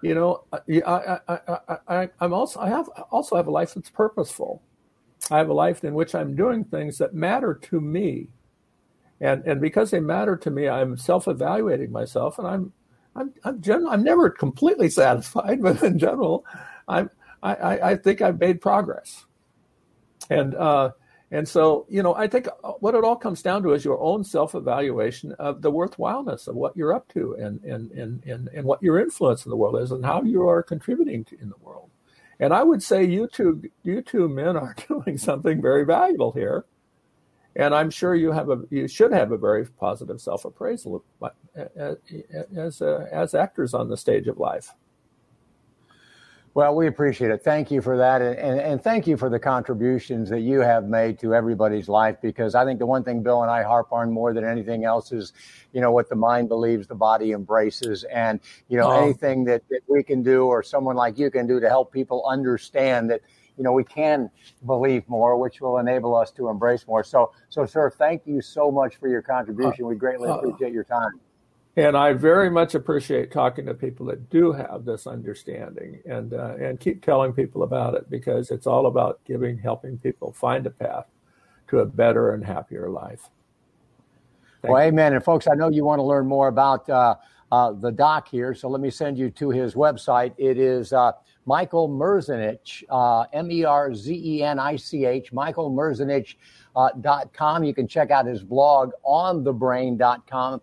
[0.04, 3.90] you know, I I, I, I, I'm also I have also have a life that's
[3.90, 4.62] purposeful.
[5.32, 8.30] I have a life in which I'm doing things that matter to me.
[9.20, 12.74] And and because they matter to me, I'm self-evaluating myself and I'm
[13.16, 16.46] I'm I'm general, I'm never completely satisfied, but in general,
[16.88, 17.10] I'm
[17.42, 19.26] I, I, I think I've made progress.
[20.30, 20.92] And uh
[21.32, 24.00] and so, you know, I think uh, what it all comes down to is your
[24.00, 28.66] own self-evaluation of the worthwhileness of what you're up to and and and and, and
[28.66, 31.58] what your influence in the world is and how you are contributing to, in the
[31.62, 31.92] world.
[32.40, 36.66] And I would say you two, you two men are doing something very valuable here.
[37.56, 41.30] And I'm sure you have a, you should have a very positive self-appraisal uh,
[41.80, 41.96] uh,
[42.56, 44.74] as uh, as actors on the stage of life.
[46.56, 47.44] Well, we appreciate it.
[47.44, 48.22] Thank you for that.
[48.22, 52.18] And, and, and, thank you for the contributions that you have made to everybody's life.
[52.22, 55.12] Because I think the one thing Bill and I harp on more than anything else
[55.12, 55.34] is,
[55.74, 58.04] you know, what the mind believes, the body embraces.
[58.06, 59.04] And, you know, Oh.
[59.04, 62.26] anything that, that we can do or someone like you can do to help people
[62.28, 63.22] understand that,
[63.56, 64.32] you know, we can
[64.66, 67.04] believe more, which will enable us to embrace more.
[67.04, 69.86] So, so, sir, thank you so much for your contribution.
[69.86, 71.20] Uh, we greatly uh, appreciate your time.
[71.78, 76.56] And I very much appreciate talking to people that do have this understanding and uh,
[76.60, 80.72] and keep telling people about it because it's all about giving, helping people find a
[80.72, 81.06] path
[81.68, 83.30] to a better and happier life.
[84.62, 84.90] Thank well, you.
[84.90, 85.14] amen.
[85.14, 87.16] And folks, I know you want to learn more about uh,
[87.52, 90.34] uh, the doc here, so let me send you to his website.
[90.38, 91.14] It is uh,
[91.46, 96.36] Michael Merzenich, uh, M E R Z E N I C H, Michael Merzenich.
[96.76, 97.64] Uh, dot com.
[97.64, 100.62] You can check out his blog on thebrain.com.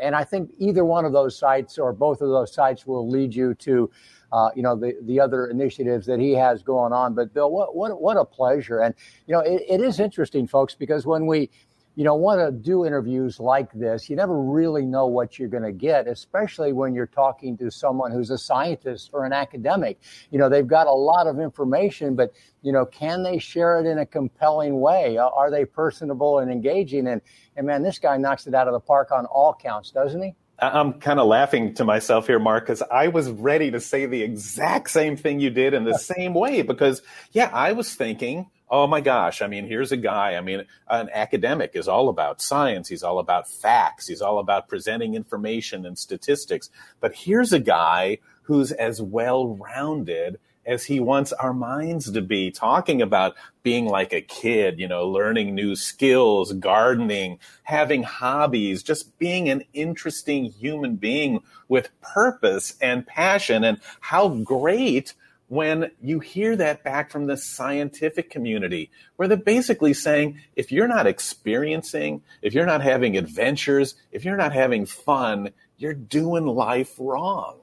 [0.00, 3.34] And I think either one of those sites or both of those sites will lead
[3.34, 3.90] you to,
[4.32, 7.14] uh, you know, the, the other initiatives that he has going on.
[7.14, 8.80] But Bill, what, what, what a pleasure.
[8.80, 8.94] And,
[9.26, 11.50] you know, it, it is interesting, folks, because when we,
[11.98, 15.64] you know, want to do interviews like this, you never really know what you're going
[15.64, 19.98] to get, especially when you're talking to someone who's a scientist or an academic.
[20.30, 22.30] You know, they've got a lot of information, but,
[22.62, 25.16] you know, can they share it in a compelling way?
[25.18, 27.08] Are they personable and engaging?
[27.08, 27.20] And,
[27.56, 30.36] and man, this guy knocks it out of the park on all counts, doesn't he?
[30.60, 34.22] I'm kind of laughing to myself here, Mark, because I was ready to say the
[34.22, 36.62] exact same thing you did in the same way.
[36.62, 40.36] Because, yeah, I was thinking, oh my gosh, I mean, here's a guy.
[40.36, 42.88] I mean, an academic is all about science.
[42.88, 44.06] He's all about facts.
[44.06, 46.70] He's all about presenting information and statistics.
[47.00, 52.50] But here's a guy who's as well rounded as he wants our minds to be,
[52.50, 59.18] talking about being like a kid, you know, learning new skills, gardening, having hobbies, just
[59.18, 63.64] being an interesting human being with purpose and passion.
[63.64, 65.14] And how great
[65.48, 70.88] when you hear that back from the scientific community, where they're basically saying, if you're
[70.88, 76.94] not experiencing, if you're not having adventures, if you're not having fun, you're doing life
[76.98, 77.60] wrong.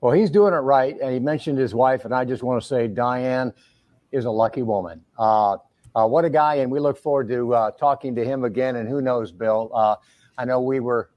[0.00, 0.96] Well, he's doing it right.
[1.00, 3.52] And he mentioned his wife, and I just want to say Diane
[4.10, 5.02] is a lucky woman.
[5.18, 5.58] Uh,
[5.94, 6.56] uh, what a guy.
[6.56, 8.76] And we look forward to uh, talking to him again.
[8.76, 9.70] And who knows, Bill?
[9.74, 9.96] Uh,
[10.38, 11.09] I know we were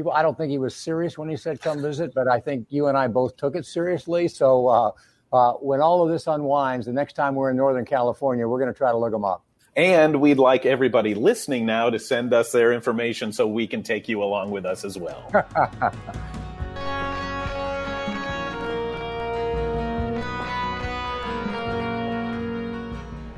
[0.00, 2.66] people, I don't think he was serious when he said come visit, but I think
[2.70, 4.28] you and I both took it seriously.
[4.28, 4.92] So uh,
[5.30, 8.72] uh, when all of this unwinds, the next time we're in Northern California, we're going
[8.72, 9.44] to try to look him up.
[9.76, 14.08] And we'd like everybody listening now to send us their information so we can take
[14.08, 15.30] you along with us as well.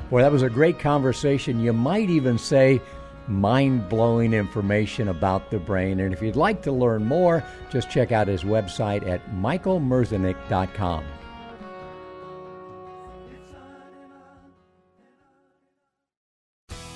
[0.09, 1.59] Boy, that was a great conversation.
[1.59, 2.81] You might even say
[3.27, 5.99] mind blowing information about the brain.
[5.99, 11.05] And if you'd like to learn more, just check out his website at michaelmerzenich.com.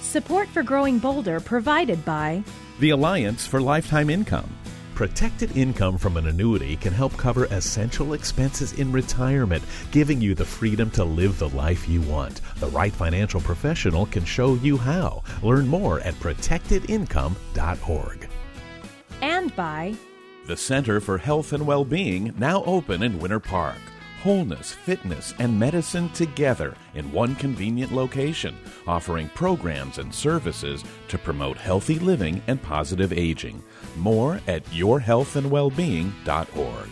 [0.01, 2.43] Support for Growing Bolder provided by
[2.79, 4.49] the Alliance for Lifetime Income
[4.97, 10.43] Protected income from an annuity can help cover essential expenses in retirement, giving you the
[10.43, 12.41] freedom to live the life you want.
[12.55, 15.21] The right financial professional can show you how.
[15.43, 18.27] Learn more at protectedincome.org.
[19.21, 19.93] And by
[20.47, 23.77] the Center for Health and Well-being, now open in Winter Park
[24.27, 28.57] wholeness, fitness, and medicine together in one convenient location,
[28.88, 33.63] offering programs and services to promote healthy living and positive aging.
[33.97, 36.89] More at yourhealthandwellbeing.org.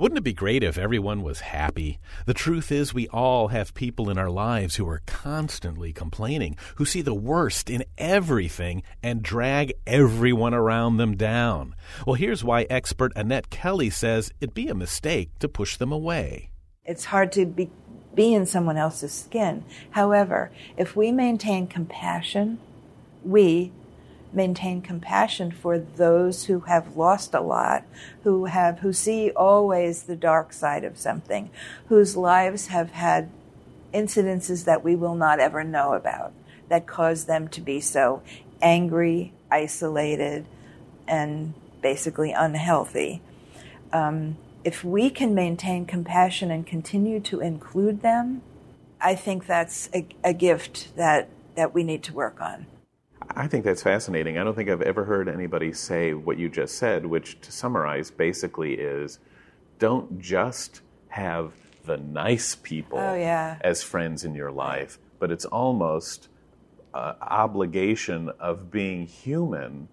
[0.00, 1.98] Wouldn't it be great if everyone was happy?
[2.24, 6.86] The truth is, we all have people in our lives who are constantly complaining, who
[6.86, 11.74] see the worst in everything and drag everyone around them down.
[12.06, 16.50] Well, here's why expert Annette Kelly says it'd be a mistake to push them away.
[16.86, 17.70] It's hard to be,
[18.14, 19.66] be in someone else's skin.
[19.90, 22.58] However, if we maintain compassion,
[23.22, 23.70] we
[24.32, 27.84] maintain compassion for those who have lost a lot,
[28.22, 31.50] who have who see always the dark side of something,
[31.88, 33.30] whose lives have had
[33.92, 36.32] incidences that we will not ever know about
[36.68, 38.22] that cause them to be so
[38.62, 40.46] angry, isolated,
[41.06, 43.20] and basically unhealthy.
[43.92, 48.42] Um, if we can maintain compassion and continue to include them,
[49.00, 52.66] I think that's a, a gift that, that we need to work on.
[53.36, 54.38] I think that's fascinating.
[54.38, 58.10] I don't think I've ever heard anybody say what you just said, which to summarize
[58.10, 59.18] basically is
[59.78, 61.52] don't just have
[61.84, 63.58] the nice people oh, yeah.
[63.60, 66.28] as friends in your life, but it's almost
[66.92, 69.88] uh, obligation of being human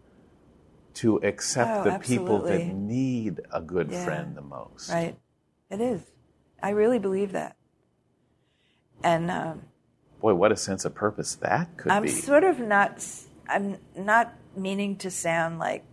[0.96, 2.26] to accept oh, the absolutely.
[2.26, 4.04] people that need a good yeah.
[4.04, 4.90] friend the most.
[4.90, 5.16] Right.
[5.70, 6.02] It is.
[6.62, 7.56] I really believe that.
[9.04, 9.62] And um,
[10.22, 12.10] boy, what a sense of purpose that could I'm be.
[12.10, 13.00] I'm sort of not
[13.48, 15.84] I'm not meaning to sound like,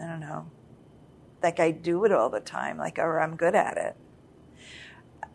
[0.00, 0.50] I don't know,
[1.42, 3.96] like I do it all the time, like, or I'm good at it.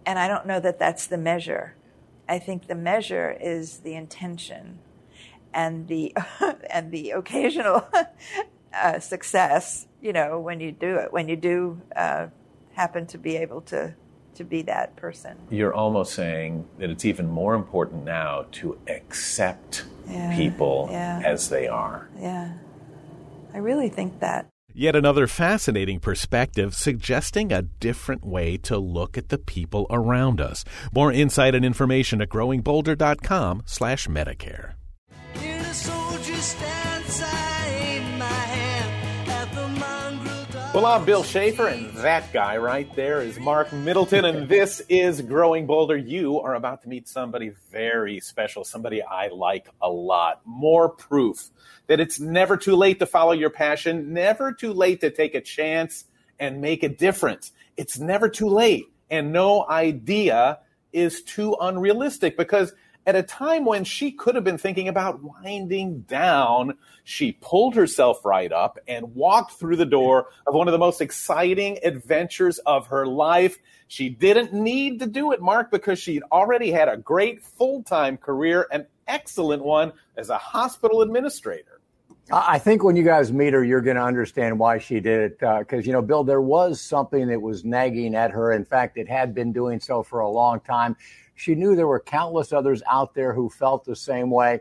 [0.05, 1.75] And I don't know that that's the measure.
[2.29, 4.79] I think the measure is the intention
[5.53, 6.15] and the
[6.69, 7.87] and the occasional
[8.73, 9.87] uh, success.
[10.01, 12.27] You know, when you do it, when you do uh,
[12.73, 13.95] happen to be able to
[14.35, 15.35] to be that person.
[15.49, 21.21] You're almost saying that it's even more important now to accept Yeah, people yeah.
[21.23, 22.07] as they are.
[22.19, 22.53] Yeah,
[23.53, 24.47] I really think that.
[24.73, 30.63] Yet another fascinating perspective suggesting a different way to look at the people around us.
[30.93, 34.76] More insight and information at growingbolder.com slash Medicare.
[40.77, 45.21] Well, I'm Bill Shafer, and that guy right there is Marc Middleton, and this is
[45.23, 45.97] Growing Bolder.
[45.97, 50.41] You are about to meet somebody very special, somebody I like a lot.
[50.45, 51.49] More proof
[51.87, 55.41] that it's never too late to follow your passion, never too late to take a
[55.41, 56.05] chance
[56.37, 57.53] and make a difference.
[57.75, 60.59] It's never too late, and no idea
[60.93, 62.75] is too unrealistic because
[63.07, 68.25] at a time when she could have been thinking about winding down, she pulled herself
[68.25, 72.87] right up and walked through the door of one of the most exciting adventures of
[72.87, 73.57] her life.
[73.87, 78.17] She didn't need to do it, Mark, because she'd already had a great full time
[78.17, 81.79] career, an excellent one as a hospital administrator.
[82.29, 85.43] I think when you guys meet her, you're going to understand why she did it.
[85.43, 88.51] Uh, because, you know, Bill, there was something that was nagging at her.
[88.51, 90.97] In fact, it had been doing so for a long time.
[91.37, 94.59] She knew there were countless others out there who felt the same way.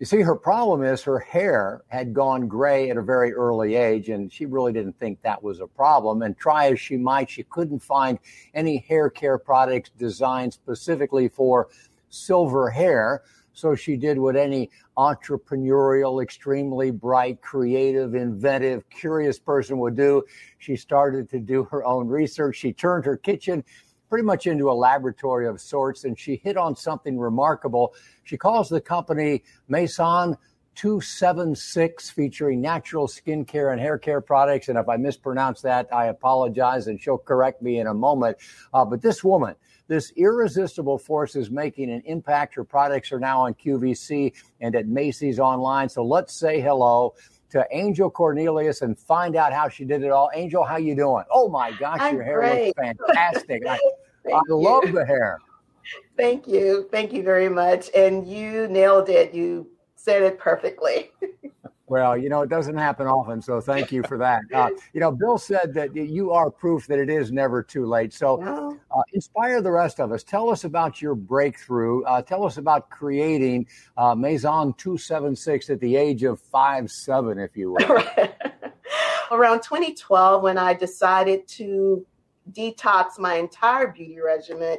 [0.00, 4.08] You see, her problem is her hair had gone gray at a very early age,
[4.08, 6.22] and she really didn't think that was a problem.
[6.22, 8.18] And try as she might, she couldn't find
[8.52, 11.68] any hair care products designed specifically for
[12.08, 13.22] silver hair.
[13.52, 20.24] So she did what any entrepreneurial, extremely bright, creative, inventive, curious person would do.
[20.58, 22.56] She started to do her own research.
[22.56, 23.62] She turned her kitchen
[24.10, 27.94] pretty much into a laboratory of sorts, and she hit on something remarkable.
[28.24, 30.36] She calls the company Maison
[30.74, 34.68] 276, featuring natural skincare and hair care products.
[34.68, 38.36] And if I mispronounce that, I apologize, and she'll correct me in a moment.
[38.74, 39.54] Uh, but this woman,
[39.88, 42.54] this irresistible force is making an impact.
[42.54, 45.88] Her products are now on QVC and at Macy's online.
[45.88, 47.14] So let's say hello
[47.50, 50.30] to Angel Cornelius and find out how she did it all.
[50.34, 51.24] Angel, how you doing?
[51.30, 52.72] Oh my gosh, I'm your hair great.
[52.78, 53.66] looks fantastic.
[53.66, 53.78] I,
[54.32, 54.56] I you.
[54.56, 55.38] love the hair.
[56.16, 56.88] Thank you.
[56.90, 57.90] Thank you very much.
[57.94, 59.34] And you nailed it.
[59.34, 61.10] You said it perfectly.
[61.90, 64.42] Well, you know, it doesn't happen often, so thank you for that.
[64.54, 68.12] Uh, you know, Bill said that you are proof that it is never too late.
[68.12, 70.22] So, uh, inspire the rest of us.
[70.22, 72.04] Tell us about your breakthrough.
[72.04, 73.66] Uh, tell us about creating
[73.96, 78.04] uh, Maison 276 at the age of five seven, if you will.
[79.32, 82.06] Around 2012, when I decided to
[82.52, 84.78] detox my entire beauty regimen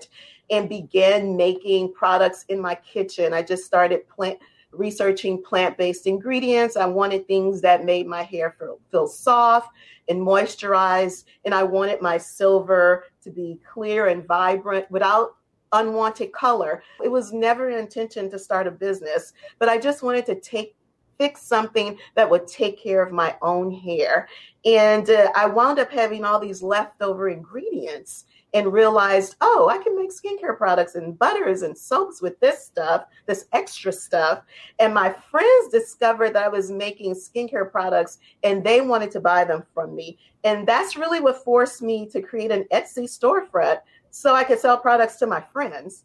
[0.49, 4.39] and began making products in my kitchen, I just started plant
[4.71, 6.77] researching plant-based ingredients.
[6.77, 9.75] I wanted things that made my hair feel, feel soft
[10.07, 15.35] and moisturized, and I wanted my silver to be clear and vibrant without
[15.73, 16.83] unwanted color.
[17.03, 20.75] It was never an intention to start a business, but I just wanted to take
[21.21, 24.27] fix something that would take care of my own hair.
[24.65, 29.95] And uh, I wound up having all these leftover ingredients and realized, oh, I can
[29.95, 34.41] make skincare products and butters and soaps with this stuff, this extra stuff.
[34.79, 39.43] And my friends discovered that I was making skincare products and they wanted to buy
[39.43, 40.17] them from me.
[40.43, 43.79] And that's really what forced me to create an Etsy storefront
[44.09, 46.03] so I could sell products to my friends.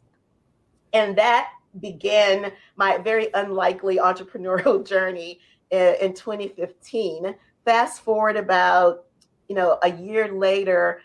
[0.93, 1.49] And that
[1.81, 7.35] began my very unlikely entrepreneurial journey in, in 2015.
[7.65, 9.05] Fast forward about,
[9.49, 11.01] you know, a year later,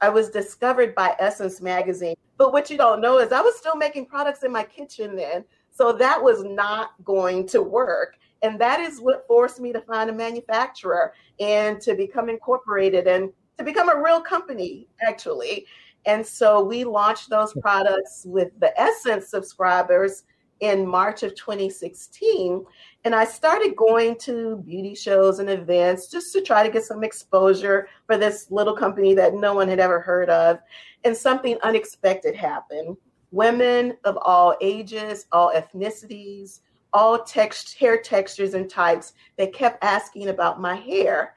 [0.00, 2.16] I was discovered by Essence Magazine.
[2.36, 5.44] But what you don't know is I was still making products in my kitchen then.
[5.70, 8.16] So that was not going to work.
[8.42, 13.30] And that is what forced me to find a manufacturer and to become incorporated and
[13.58, 15.66] to become a real company, actually.
[16.06, 20.24] And so we launched those products with the Essence subscribers
[20.62, 22.64] in March of 2016.
[23.04, 27.02] And I started going to beauty shows and events just to try to get some
[27.02, 30.60] exposure for this little company that no one had ever heard of.
[31.04, 32.96] And something unexpected happened.
[33.32, 36.60] Women of all ages, all ethnicities,
[36.92, 41.34] all text, hair textures and types, they kept asking about my hair.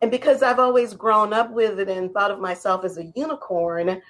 [0.00, 4.00] And because I've always grown up with it and thought of myself as a unicorn,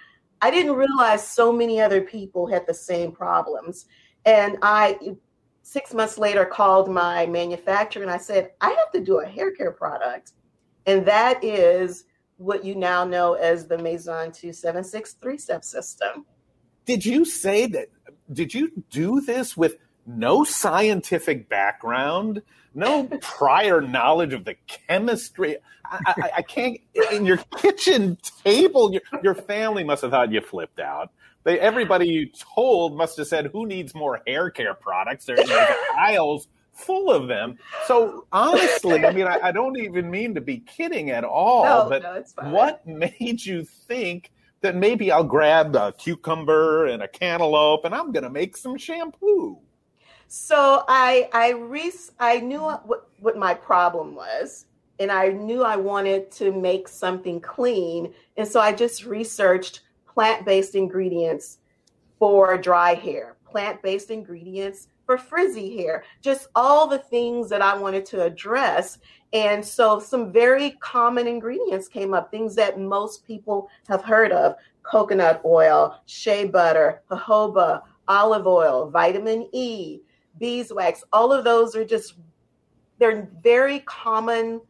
[0.41, 3.86] I didn't realize so many other people had the same problems.
[4.24, 4.99] And I,
[5.62, 9.51] six months later, called my manufacturer and I said, I have to do a hair
[9.53, 10.32] care product.
[10.86, 12.05] And that is
[12.36, 16.24] what you now know as the Maison 276 three step system.
[16.84, 17.89] Did you say that?
[18.32, 19.76] Did you do this with
[20.07, 22.43] no scientific background,
[22.75, 25.57] no prior knowledge of the chemistry?
[25.85, 26.79] I, I, I can't.
[27.12, 31.11] In your kitchen table, your, your family must have thought you flipped out.
[31.45, 35.51] They, everybody you told must have said, "Who needs more hair care products?" There's
[35.99, 36.49] aisles
[36.79, 37.59] full of them.
[37.87, 41.64] So honestly, I mean, I, I, don't even mean to be kidding at all.
[41.64, 47.09] No, but no, what made you think that maybe I'll grab a cucumber and a
[47.09, 49.59] cantaloupe and I'm going to make some shampoo?
[50.29, 54.66] So I I re- I knew what what my problem was,
[55.01, 60.45] and I knew I wanted to make something clean, and so I just researched plant
[60.45, 61.59] based ingredients
[62.18, 67.74] for dry hair, plant based ingredients for frizzy hair, just all the things that I
[67.74, 68.99] wanted to address.
[69.33, 74.57] And so some very common ingredients came up, things that most people have heard of
[74.83, 80.01] coconut oil, shea butter, jojoba, olive oil, vitamin E,
[80.39, 81.05] beeswax.
[81.12, 82.14] All of those are just,
[82.99, 84.62] they're very commonly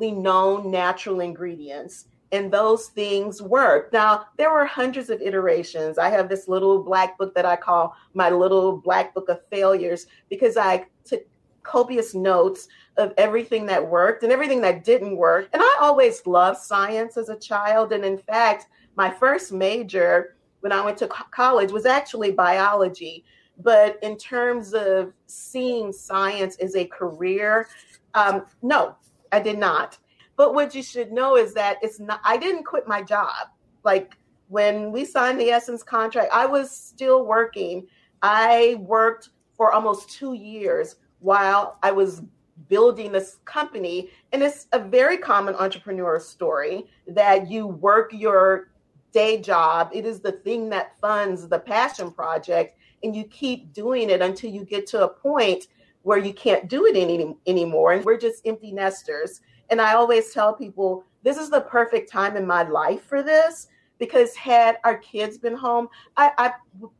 [0.00, 3.92] known natural ingredients and those things work.
[3.92, 5.98] Now, there were hundreds of iterations.
[5.98, 10.06] I have this little black book that I call my little black book of failures
[10.28, 11.22] because I took
[11.62, 15.48] copious notes of everything that worked and everything that didn't work.
[15.52, 17.92] And I always loved science as a child.
[17.92, 18.66] And in fact,
[18.96, 23.24] my first major when I went to college was actually biology.
[23.58, 27.68] But in terms of seeing science as a career,
[28.14, 28.96] um, no,
[29.32, 29.98] I did not.
[30.36, 33.48] But what you should know is that it's not, I didn't quit my job.
[33.84, 34.16] Like
[34.48, 37.86] when we signed the Essence contract, I was still working.
[38.22, 42.22] I worked for almost two years while I was
[42.68, 44.10] building this company.
[44.32, 48.70] And it's a very common entrepreneur story that you work your
[49.12, 49.90] day job.
[49.92, 52.78] It is the thing that funds the passion project.
[53.02, 55.68] And you keep doing it until you get to a point
[56.02, 57.92] where you can't do it any, anymore.
[57.92, 59.40] And we're just empty nesters.
[59.70, 63.66] And I always tell people this is the perfect time in my life for this
[63.98, 66.52] because had our kids been home, I I,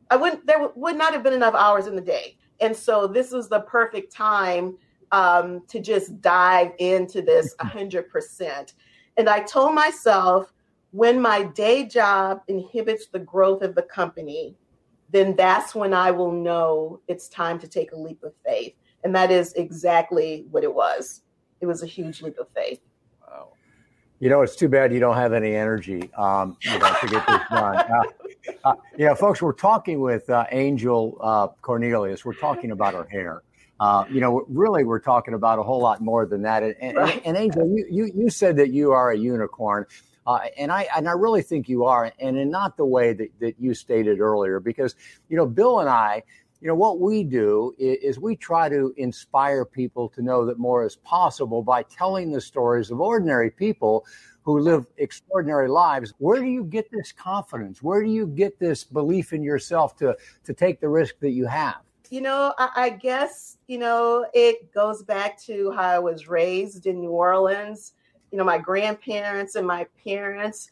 [0.09, 2.37] I wouldn't there would not have been enough hours in the day.
[2.59, 4.77] And so this is the perfect time
[5.11, 8.73] um, to just dive into this 100%.
[9.17, 10.51] And I told myself
[10.91, 14.55] when my day job inhibits the growth of the company,
[15.09, 18.73] then that's when I will know it's time to take a leap of faith.
[19.03, 21.21] And that is exactly what it was
[21.61, 22.79] it was a huge leap of faith.
[23.27, 23.49] Wow.
[24.19, 27.27] You know, it's too bad you don't have any energy um, you know, to get
[27.27, 27.85] this done.
[28.47, 32.23] Uh, uh, you know, folks, we're talking with uh, Angel uh, Cornelius.
[32.23, 33.43] We're talking about her hair.
[33.81, 36.63] Uh, you know, really, we're talking about a whole lot more than that.
[36.63, 37.21] And, and, right.
[37.25, 39.85] and Angel, you, you, you said that you are a unicorn.
[40.27, 43.29] Uh, and I and I really think you are, and in not the way that,
[43.39, 44.93] that you stated earlier, because
[45.29, 46.21] you know Bill and I,
[46.61, 50.57] you know, what we do is, is, we try to inspire people to know that
[50.57, 54.05] more is possible by telling the stories of ordinary people
[54.41, 56.13] who live extraordinary lives.
[56.17, 57.83] Where do you get this confidence?
[57.83, 61.45] Where do you get this belief in yourself to, to take the risk that you
[61.45, 61.77] have?
[62.09, 66.87] You know, I, I guess, you know, it goes back to how I was raised
[66.87, 67.93] in New Orleans.
[68.31, 70.69] You know, my grandparents and my parents,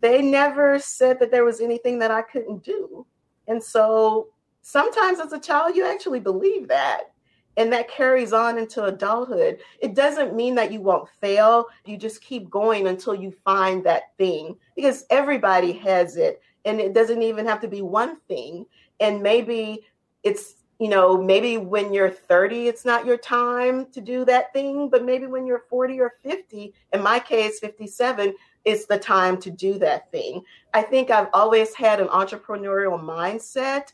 [0.00, 3.06] they never said that there was anything that I couldn't do.
[3.48, 4.28] And so
[4.62, 7.12] sometimes as a child, you actually believe that.
[7.56, 9.58] And that carries on into adulthood.
[9.80, 11.66] It doesn't mean that you won't fail.
[11.84, 16.40] You just keep going until you find that thing because everybody has it.
[16.64, 18.66] And it doesn't even have to be one thing.
[19.00, 19.84] And maybe
[20.22, 24.88] it's, you know, maybe when you're 30, it's not your time to do that thing.
[24.88, 29.50] But maybe when you're 40 or 50, in my case, 57, it's the time to
[29.50, 30.42] do that thing.
[30.74, 33.92] I think I've always had an entrepreneurial mindset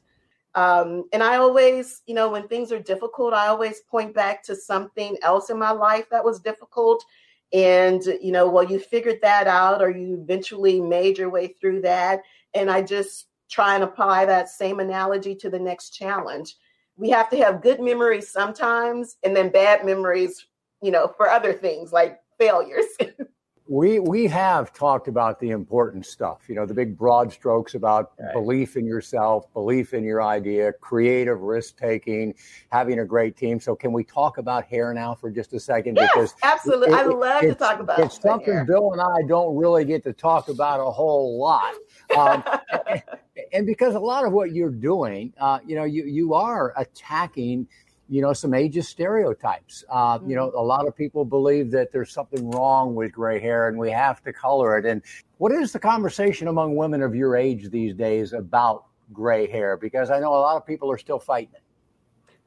[0.56, 4.56] um, and I always, you know, when things are difficult, I always point back to
[4.56, 7.04] something else in my life that was difficult.
[7.52, 11.82] And, you know, well, you figured that out or you eventually made your way through
[11.82, 12.22] that.
[12.54, 16.56] And I just try and apply that same analogy to the next challenge.
[16.96, 20.46] We have to have good memories sometimes and then bad memories,
[20.82, 22.86] you know, for other things like failures.
[23.68, 28.12] we we have talked about the important stuff you know the big broad strokes about
[28.18, 28.32] right.
[28.32, 32.32] belief in yourself belief in your idea creative risk taking
[32.70, 35.96] having a great team so can we talk about hair now for just a second
[35.96, 38.04] yes, because absolutely i love to talk about it.
[38.06, 38.64] it's something hair.
[38.64, 41.74] bill and i don't really get to talk about a whole lot
[42.16, 42.44] um,
[42.86, 43.02] and,
[43.52, 47.66] and, because a lot of what you're doing uh, you know you you are attacking
[48.08, 49.84] you know, some ageist stereotypes.
[49.88, 53.68] Uh, You know, a lot of people believe that there's something wrong with gray hair
[53.68, 54.86] and we have to color it.
[54.86, 55.02] And
[55.38, 59.76] what is the conversation among women of your age these days about gray hair?
[59.76, 61.62] Because I know a lot of people are still fighting it.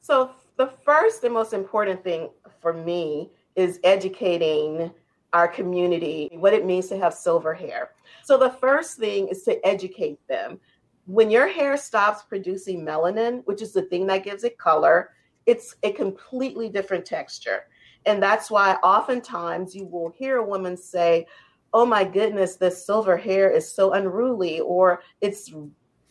[0.02, 2.30] So, the first and most important thing
[2.62, 4.92] for me is educating
[5.34, 7.92] our community what it means to have silver hair.
[8.30, 10.60] So, the first thing is to educate them.
[11.08, 15.10] When your hair stops producing melanin, which is the thing that gives it color,
[15.48, 17.64] it's a completely different texture.
[18.06, 21.26] And that's why oftentimes you will hear a woman say,
[21.74, 25.52] Oh my goodness, this silver hair is so unruly, or it's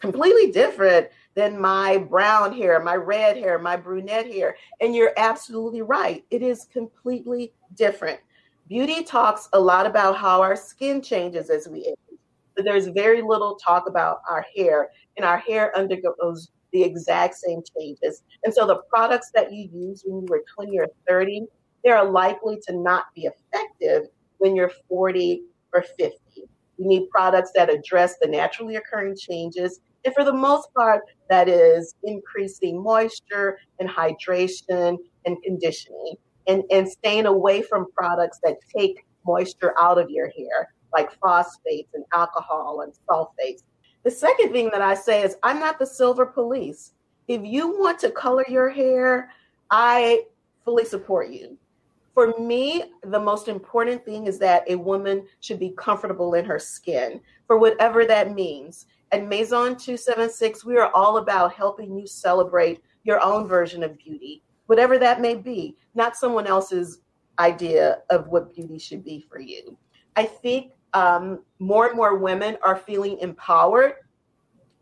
[0.01, 4.57] completely different than my brown hair, my red hair, my brunette hair.
[4.81, 6.25] And you're absolutely right.
[6.33, 8.19] It is completely different.
[8.69, 12.08] Beauty talks a lot about how our skin changes as we age,
[12.59, 17.63] but there's very little talk about our hair, and our hair undergoes the exact same
[17.79, 18.25] changes.
[18.43, 21.47] And so the products that you use when you were 20 or 30,
[21.85, 25.43] they're likely to not be effective when you're 40
[25.73, 26.17] or 50.
[26.35, 26.49] You
[26.79, 29.79] need products that address the naturally occurring changes.
[30.05, 34.97] And for the most part, that is increasing moisture and hydration
[35.27, 36.17] and conditioning
[36.49, 41.95] and, and staying away from products that take moisture out of your hair, like phosphates
[41.95, 43.63] and alcohol and sulfates.
[44.05, 46.93] The second thing that I say is, I'm not the silver police.
[47.27, 49.31] If you want to color your hair,
[49.71, 50.25] I
[50.65, 51.59] fully support you.
[52.15, 56.59] For me, the most important thing is that a woman should be comfortable in her
[56.59, 58.87] skin, for whatever that means.
[59.13, 64.43] At Maison 276, we are all about helping you celebrate your own version of beauty,
[64.67, 67.01] whatever that may be, not someone else's
[67.39, 69.77] idea of what beauty should be for you.
[70.17, 73.95] I think um, more and more women are feeling empowered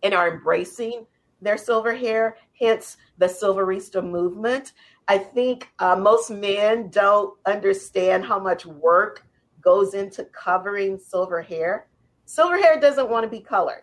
[0.02, 1.06] and are embracing
[1.40, 4.72] their silver hair, hence the Silverista movement.
[5.08, 9.24] I think uh, most men don't understand how much work
[9.60, 11.88] goes into covering silver hair.
[12.24, 13.82] Silver hair doesn't want to be colored.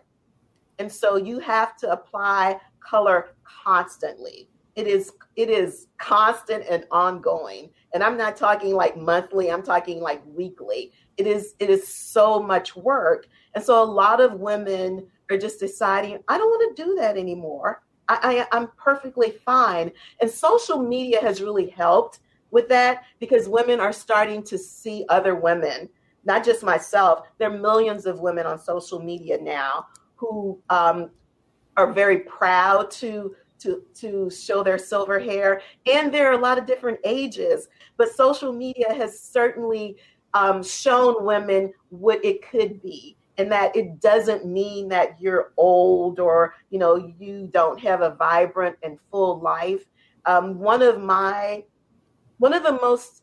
[0.78, 4.48] And so you have to apply color constantly.
[4.76, 7.70] It is it is constant and ongoing.
[7.92, 10.92] And I'm not talking like monthly, I'm talking like weekly.
[11.16, 13.26] It is it is so much work.
[13.54, 17.16] And so a lot of women are just deciding, I don't want to do that
[17.16, 17.82] anymore.
[18.08, 19.90] I, I, I'm perfectly fine.
[20.20, 25.34] And social media has really helped with that because women are starting to see other
[25.34, 25.88] women,
[26.24, 27.26] not just myself.
[27.38, 29.86] There are millions of women on social media now
[30.16, 31.10] who um,
[31.76, 36.58] are very proud to to to show their silver hair, and there are a lot
[36.58, 37.68] of different ages.
[37.96, 39.96] But social media has certainly
[40.34, 46.20] um, shown women what it could be and that it doesn't mean that you're old
[46.20, 49.84] or you know you don't have a vibrant and full life
[50.26, 51.64] um, one of my
[52.38, 53.22] one of the most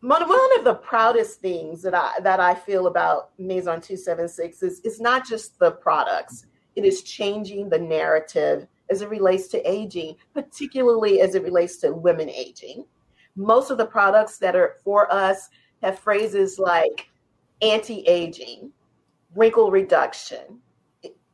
[0.00, 4.80] one, one of the proudest things that I that I feel about Maison 276 is
[4.84, 6.46] it's not just the products.
[6.76, 11.92] It is changing the narrative as it relates to aging, particularly as it relates to
[11.92, 12.84] women aging.
[13.36, 15.48] Most of the products that are for us
[15.82, 17.08] have phrases like
[17.62, 18.72] anti-aging,
[19.34, 20.60] wrinkle reduction.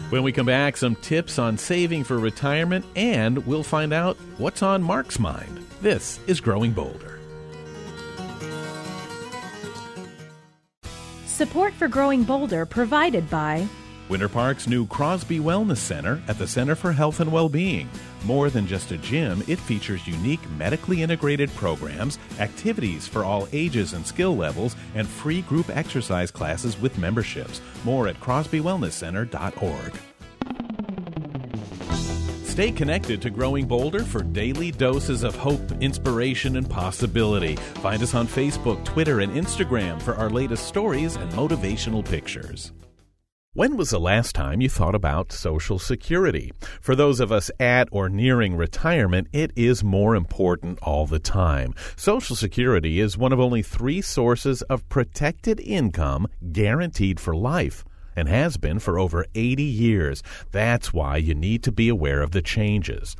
[0.10, 4.62] When we come back, some tips on saving for retirement, and we'll find out what's
[4.62, 5.66] on Mark's mind.
[5.82, 7.09] This is Growing Bolder.
[11.40, 13.66] Support for Growing Bolder provided by
[14.10, 17.88] Winter Park's new Crosby Wellness Center at the Center for Health and Well-being,
[18.26, 23.94] More than just a gym, it features unique medically integrated programs, activities for all ages
[23.94, 27.62] and skill levels, and free group exercise classes with memberships.
[27.86, 29.94] More at crosbywellnesscenter.org.
[32.60, 37.56] Stay connected to Growing Bolder for daily doses of hope, inspiration, and possibility.
[37.56, 42.74] Find us on Facebook, Twitter, and Instagram for our latest stories and motivational pictures.
[43.54, 46.52] When was the last time you thought about Social Security?
[46.82, 51.74] For those of us at or nearing retirement, it is more important all the time.
[51.96, 57.86] Social Security is one of only three sources of protected income guaranteed for life
[58.20, 60.22] and has been for over 80 years.
[60.52, 63.16] That's why you need to be aware of the changes.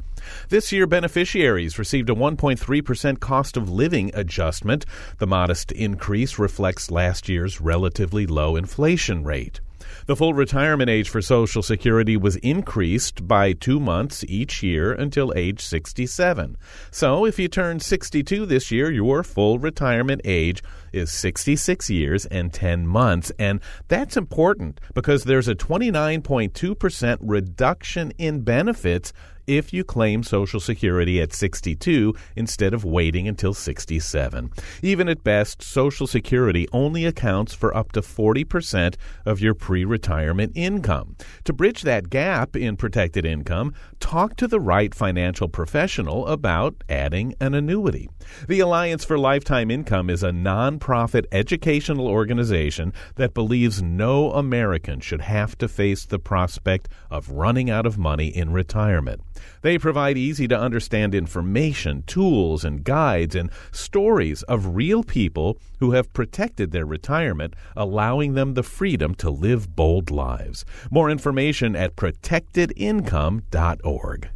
[0.50, 4.86] This year, beneficiaries received a 1.3% cost of living adjustment.
[5.18, 9.62] The modest increase reflects last year's relatively low inflation rate.
[10.06, 15.34] The full retirement age for Social Security was increased by two months each year until
[15.36, 16.58] age 67.
[16.92, 22.52] So if you turn 62 this year, your full retirement age is 66 years and
[22.54, 23.32] 10 months.
[23.38, 29.14] And that's important because there's a 29.2% reduction in benefits
[29.50, 34.52] if you claim Social Security at 62 instead of waiting until 67.
[34.84, 38.96] Even at best, Social Security only accounts for up to 40%
[39.26, 41.16] of your pre retirement income.
[41.46, 47.34] To bridge that gap in protected income, talk to the right financial professional about adding
[47.42, 48.08] an annuity.
[48.48, 55.22] The Alliance for Lifetime Income is a nonprofit educational organization that believes no American should
[55.22, 59.22] have to face the prospect of running out of money in retirement.
[59.62, 65.92] They provide easy to understand information, tools, and guides and stories of real people who
[65.92, 70.64] have protected their retirement, allowing them the freedom to live bold lives.
[70.92, 74.30] More information at protectedincome.org.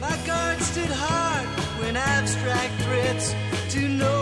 [0.00, 1.46] My guard stood hard
[1.80, 3.34] when abstract threats
[3.88, 4.17] noble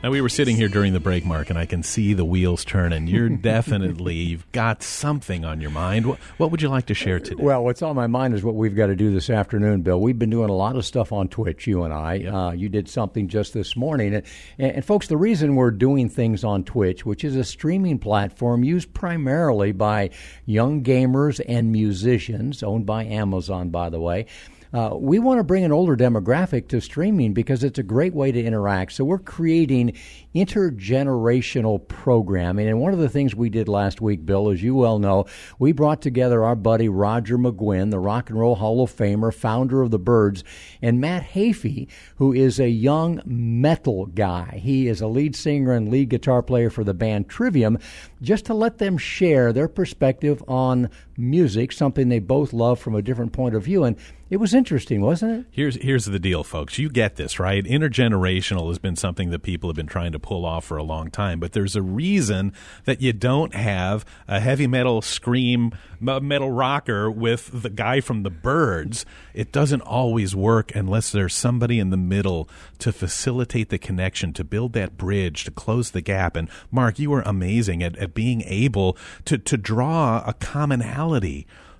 [0.00, 2.64] Now we were sitting here during the break, Mark, and I can see the wheels
[2.64, 3.08] turning.
[3.08, 6.06] You're definitely you've got something on your mind.
[6.06, 7.42] What, what would you like to share today?
[7.42, 10.00] Well, what's on my mind is what we've got to do this afternoon, Bill.
[10.00, 12.22] We've been doing a lot of stuff on Twitch, you and I.
[12.22, 14.14] Uh, you did something just this morning.
[14.14, 14.24] And,
[14.56, 18.94] and, folks, the reason we're doing things on Twitch, which is a streaming platform used
[18.94, 20.10] primarily by
[20.46, 24.26] young gamers and musicians, owned by Amazon, by the way.
[24.72, 28.30] Uh, we want to bring an older demographic to streaming because it's a great way
[28.30, 28.92] to interact.
[28.92, 29.94] So we're creating
[30.34, 32.68] intergenerational programming.
[32.68, 35.26] And one of the things we did last week, Bill, as you well know,
[35.58, 39.82] we brought together our buddy Roger McGuinn, the Rock and Roll Hall of Famer, founder
[39.82, 40.44] of the Byrds,
[40.82, 44.60] and Matt Heafy, who is a young metal guy.
[44.62, 47.78] He is a lead singer and lead guitar player for the band Trivium,
[48.20, 53.02] just to let them share their perspective on music, something they both love from a
[53.02, 53.84] different point of view.
[53.84, 53.96] And
[54.30, 55.46] it was interesting, wasn't it?
[55.50, 56.78] Here's here's the deal, folks.
[56.78, 57.64] You get this, right?
[57.64, 61.10] Intergenerational has been something that people have been trying to pull off for a long
[61.10, 62.52] time, but there's a reason
[62.84, 68.30] that you don't have a heavy metal scream metal rocker with the guy from the
[68.30, 69.06] Byrds.
[69.32, 72.50] It doesn't always work unless there's somebody in the middle
[72.80, 76.36] to facilitate the connection, to build that bridge, to close the gap.
[76.36, 81.07] And Mark, you were amazing at, at being able to to draw a commonality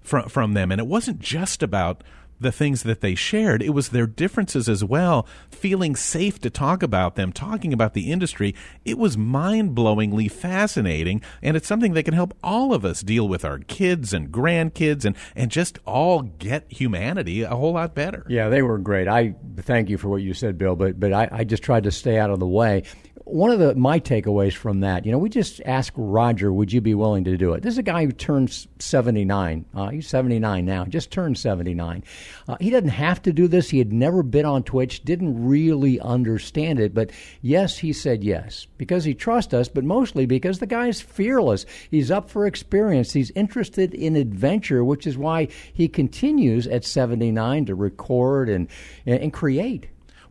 [0.01, 2.03] from from them, and it wasn't just about
[2.41, 3.63] the things that they shared.
[3.63, 8.11] It was their differences as well, feeling safe to talk about them, talking about the
[8.11, 8.55] industry.
[8.85, 13.29] It was mind blowingly fascinating, and it's something that can help all of us deal
[13.29, 18.25] with our kids and grandkids and, and just all get humanity a whole lot better.
[18.29, 19.09] Yeah, they were great.
[19.09, 21.91] I thank you for what you said, Bill, but, but I, I just tried to
[21.91, 22.85] stay out of the way
[23.29, 26.81] one of the my takeaways from that, you know, we just asked Roger, would you
[26.81, 27.63] be willing to do it?
[27.63, 29.65] This is a guy who turns 79.
[29.75, 32.05] Uh, he's 79 now, just turned 79.
[32.49, 33.71] Uh, he doesn't have to do this.
[33.71, 37.11] He had never been on Twitch, didn't really understand it, but
[37.43, 41.67] yes, he said yes because he trusts us, but mostly because the guy's fearless.
[41.91, 43.13] He's up for experience.
[43.13, 48.69] He's interested in adventure, which is why he continues at 79 to record and
[49.07, 49.89] and, and create.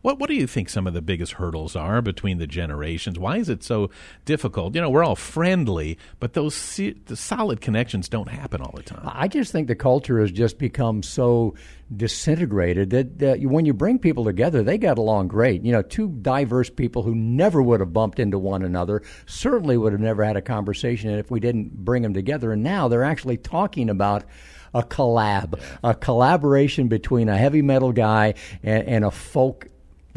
[0.08, 3.18] What what do you think some of the biggest hurdles are between the generations?
[3.18, 3.90] Why is it so
[4.24, 4.74] difficult?
[4.74, 9.02] You know, we're all friendly, but those the solid connections don't happen all the time.
[9.04, 11.56] I just think the culture has just become so
[11.94, 15.62] disintegrated that, that when you bring people together, they got along great.
[15.62, 19.92] You know, two diverse people who never would have bumped into one another certainly would
[19.92, 22.50] have never had a conversation if we didn't bring them together.
[22.52, 24.24] And now they're actually talking about
[24.72, 28.32] a collab, a collaboration between a heavy metal guy
[28.62, 29.68] and, and a folk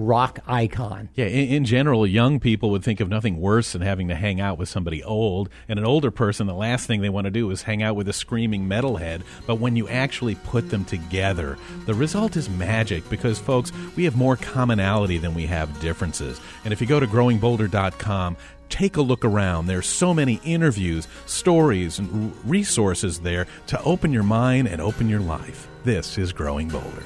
[0.02, 1.10] rock icon.
[1.16, 4.42] Yeah, in, in, general, young people would think of nothing worse than having to hang
[4.42, 5.50] out with somebody old.
[5.68, 8.08] And an older person, the last thing they want to do is hang out with
[8.08, 9.22] a screaming metalhead.
[9.46, 14.16] But when you actually put them together, the result is magic because, folks, we have
[14.16, 16.40] more commonality than we have differences.
[16.64, 18.38] And if you go to growingbolder.com,
[18.70, 19.68] take a look around.
[19.68, 25.20] There's so many interviews, stories, and resources there to open your mind and open your
[25.20, 25.68] life.
[25.84, 27.04] This is Growing Bolder.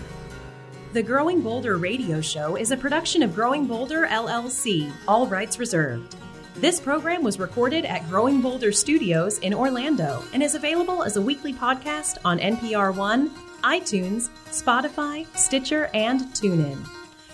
[0.96, 6.16] The Growing Bolder radio show is a production of Growing Bolder LLC, all rights reserved.
[6.56, 11.22] This program was recorded at Growing Bolder Studios in Orlando and is available as a
[11.22, 13.30] weekly podcast on NPR One,
[13.62, 16.88] iTunes, Spotify, Stitcher, and TuneIn.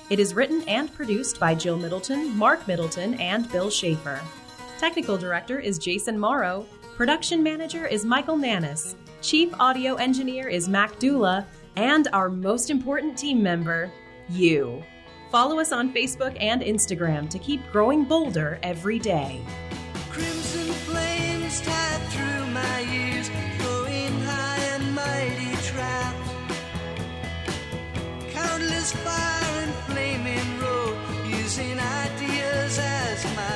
[0.09, 4.20] It is written and produced by Jill Middleton, Marc Middleton, and Bill Shafer.
[4.80, 6.66] Technical director is Jason Morrow.
[6.97, 8.95] Production manager is Michael Nannis.
[9.22, 11.45] Chief audio engineer is Mac Dula
[11.76, 13.91] and our most important team member,
[14.30, 14.84] you.
[15.32, 19.41] Follow us on Facebook and Instagram to keep growing bolder every day.
[20.09, 25.51] Crimson flames tied through my ears, high and mighty.
[28.32, 30.97] Countless fire and flaming road,
[31.28, 33.51] using ideas as my.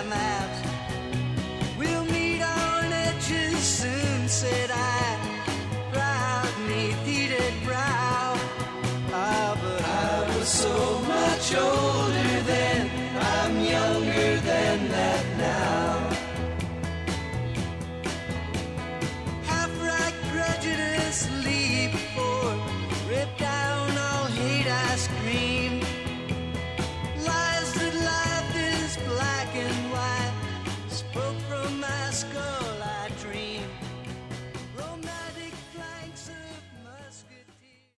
[1.77, 5.14] We'll meet on edges soon, said I.
[11.45, 12.14] shoulder.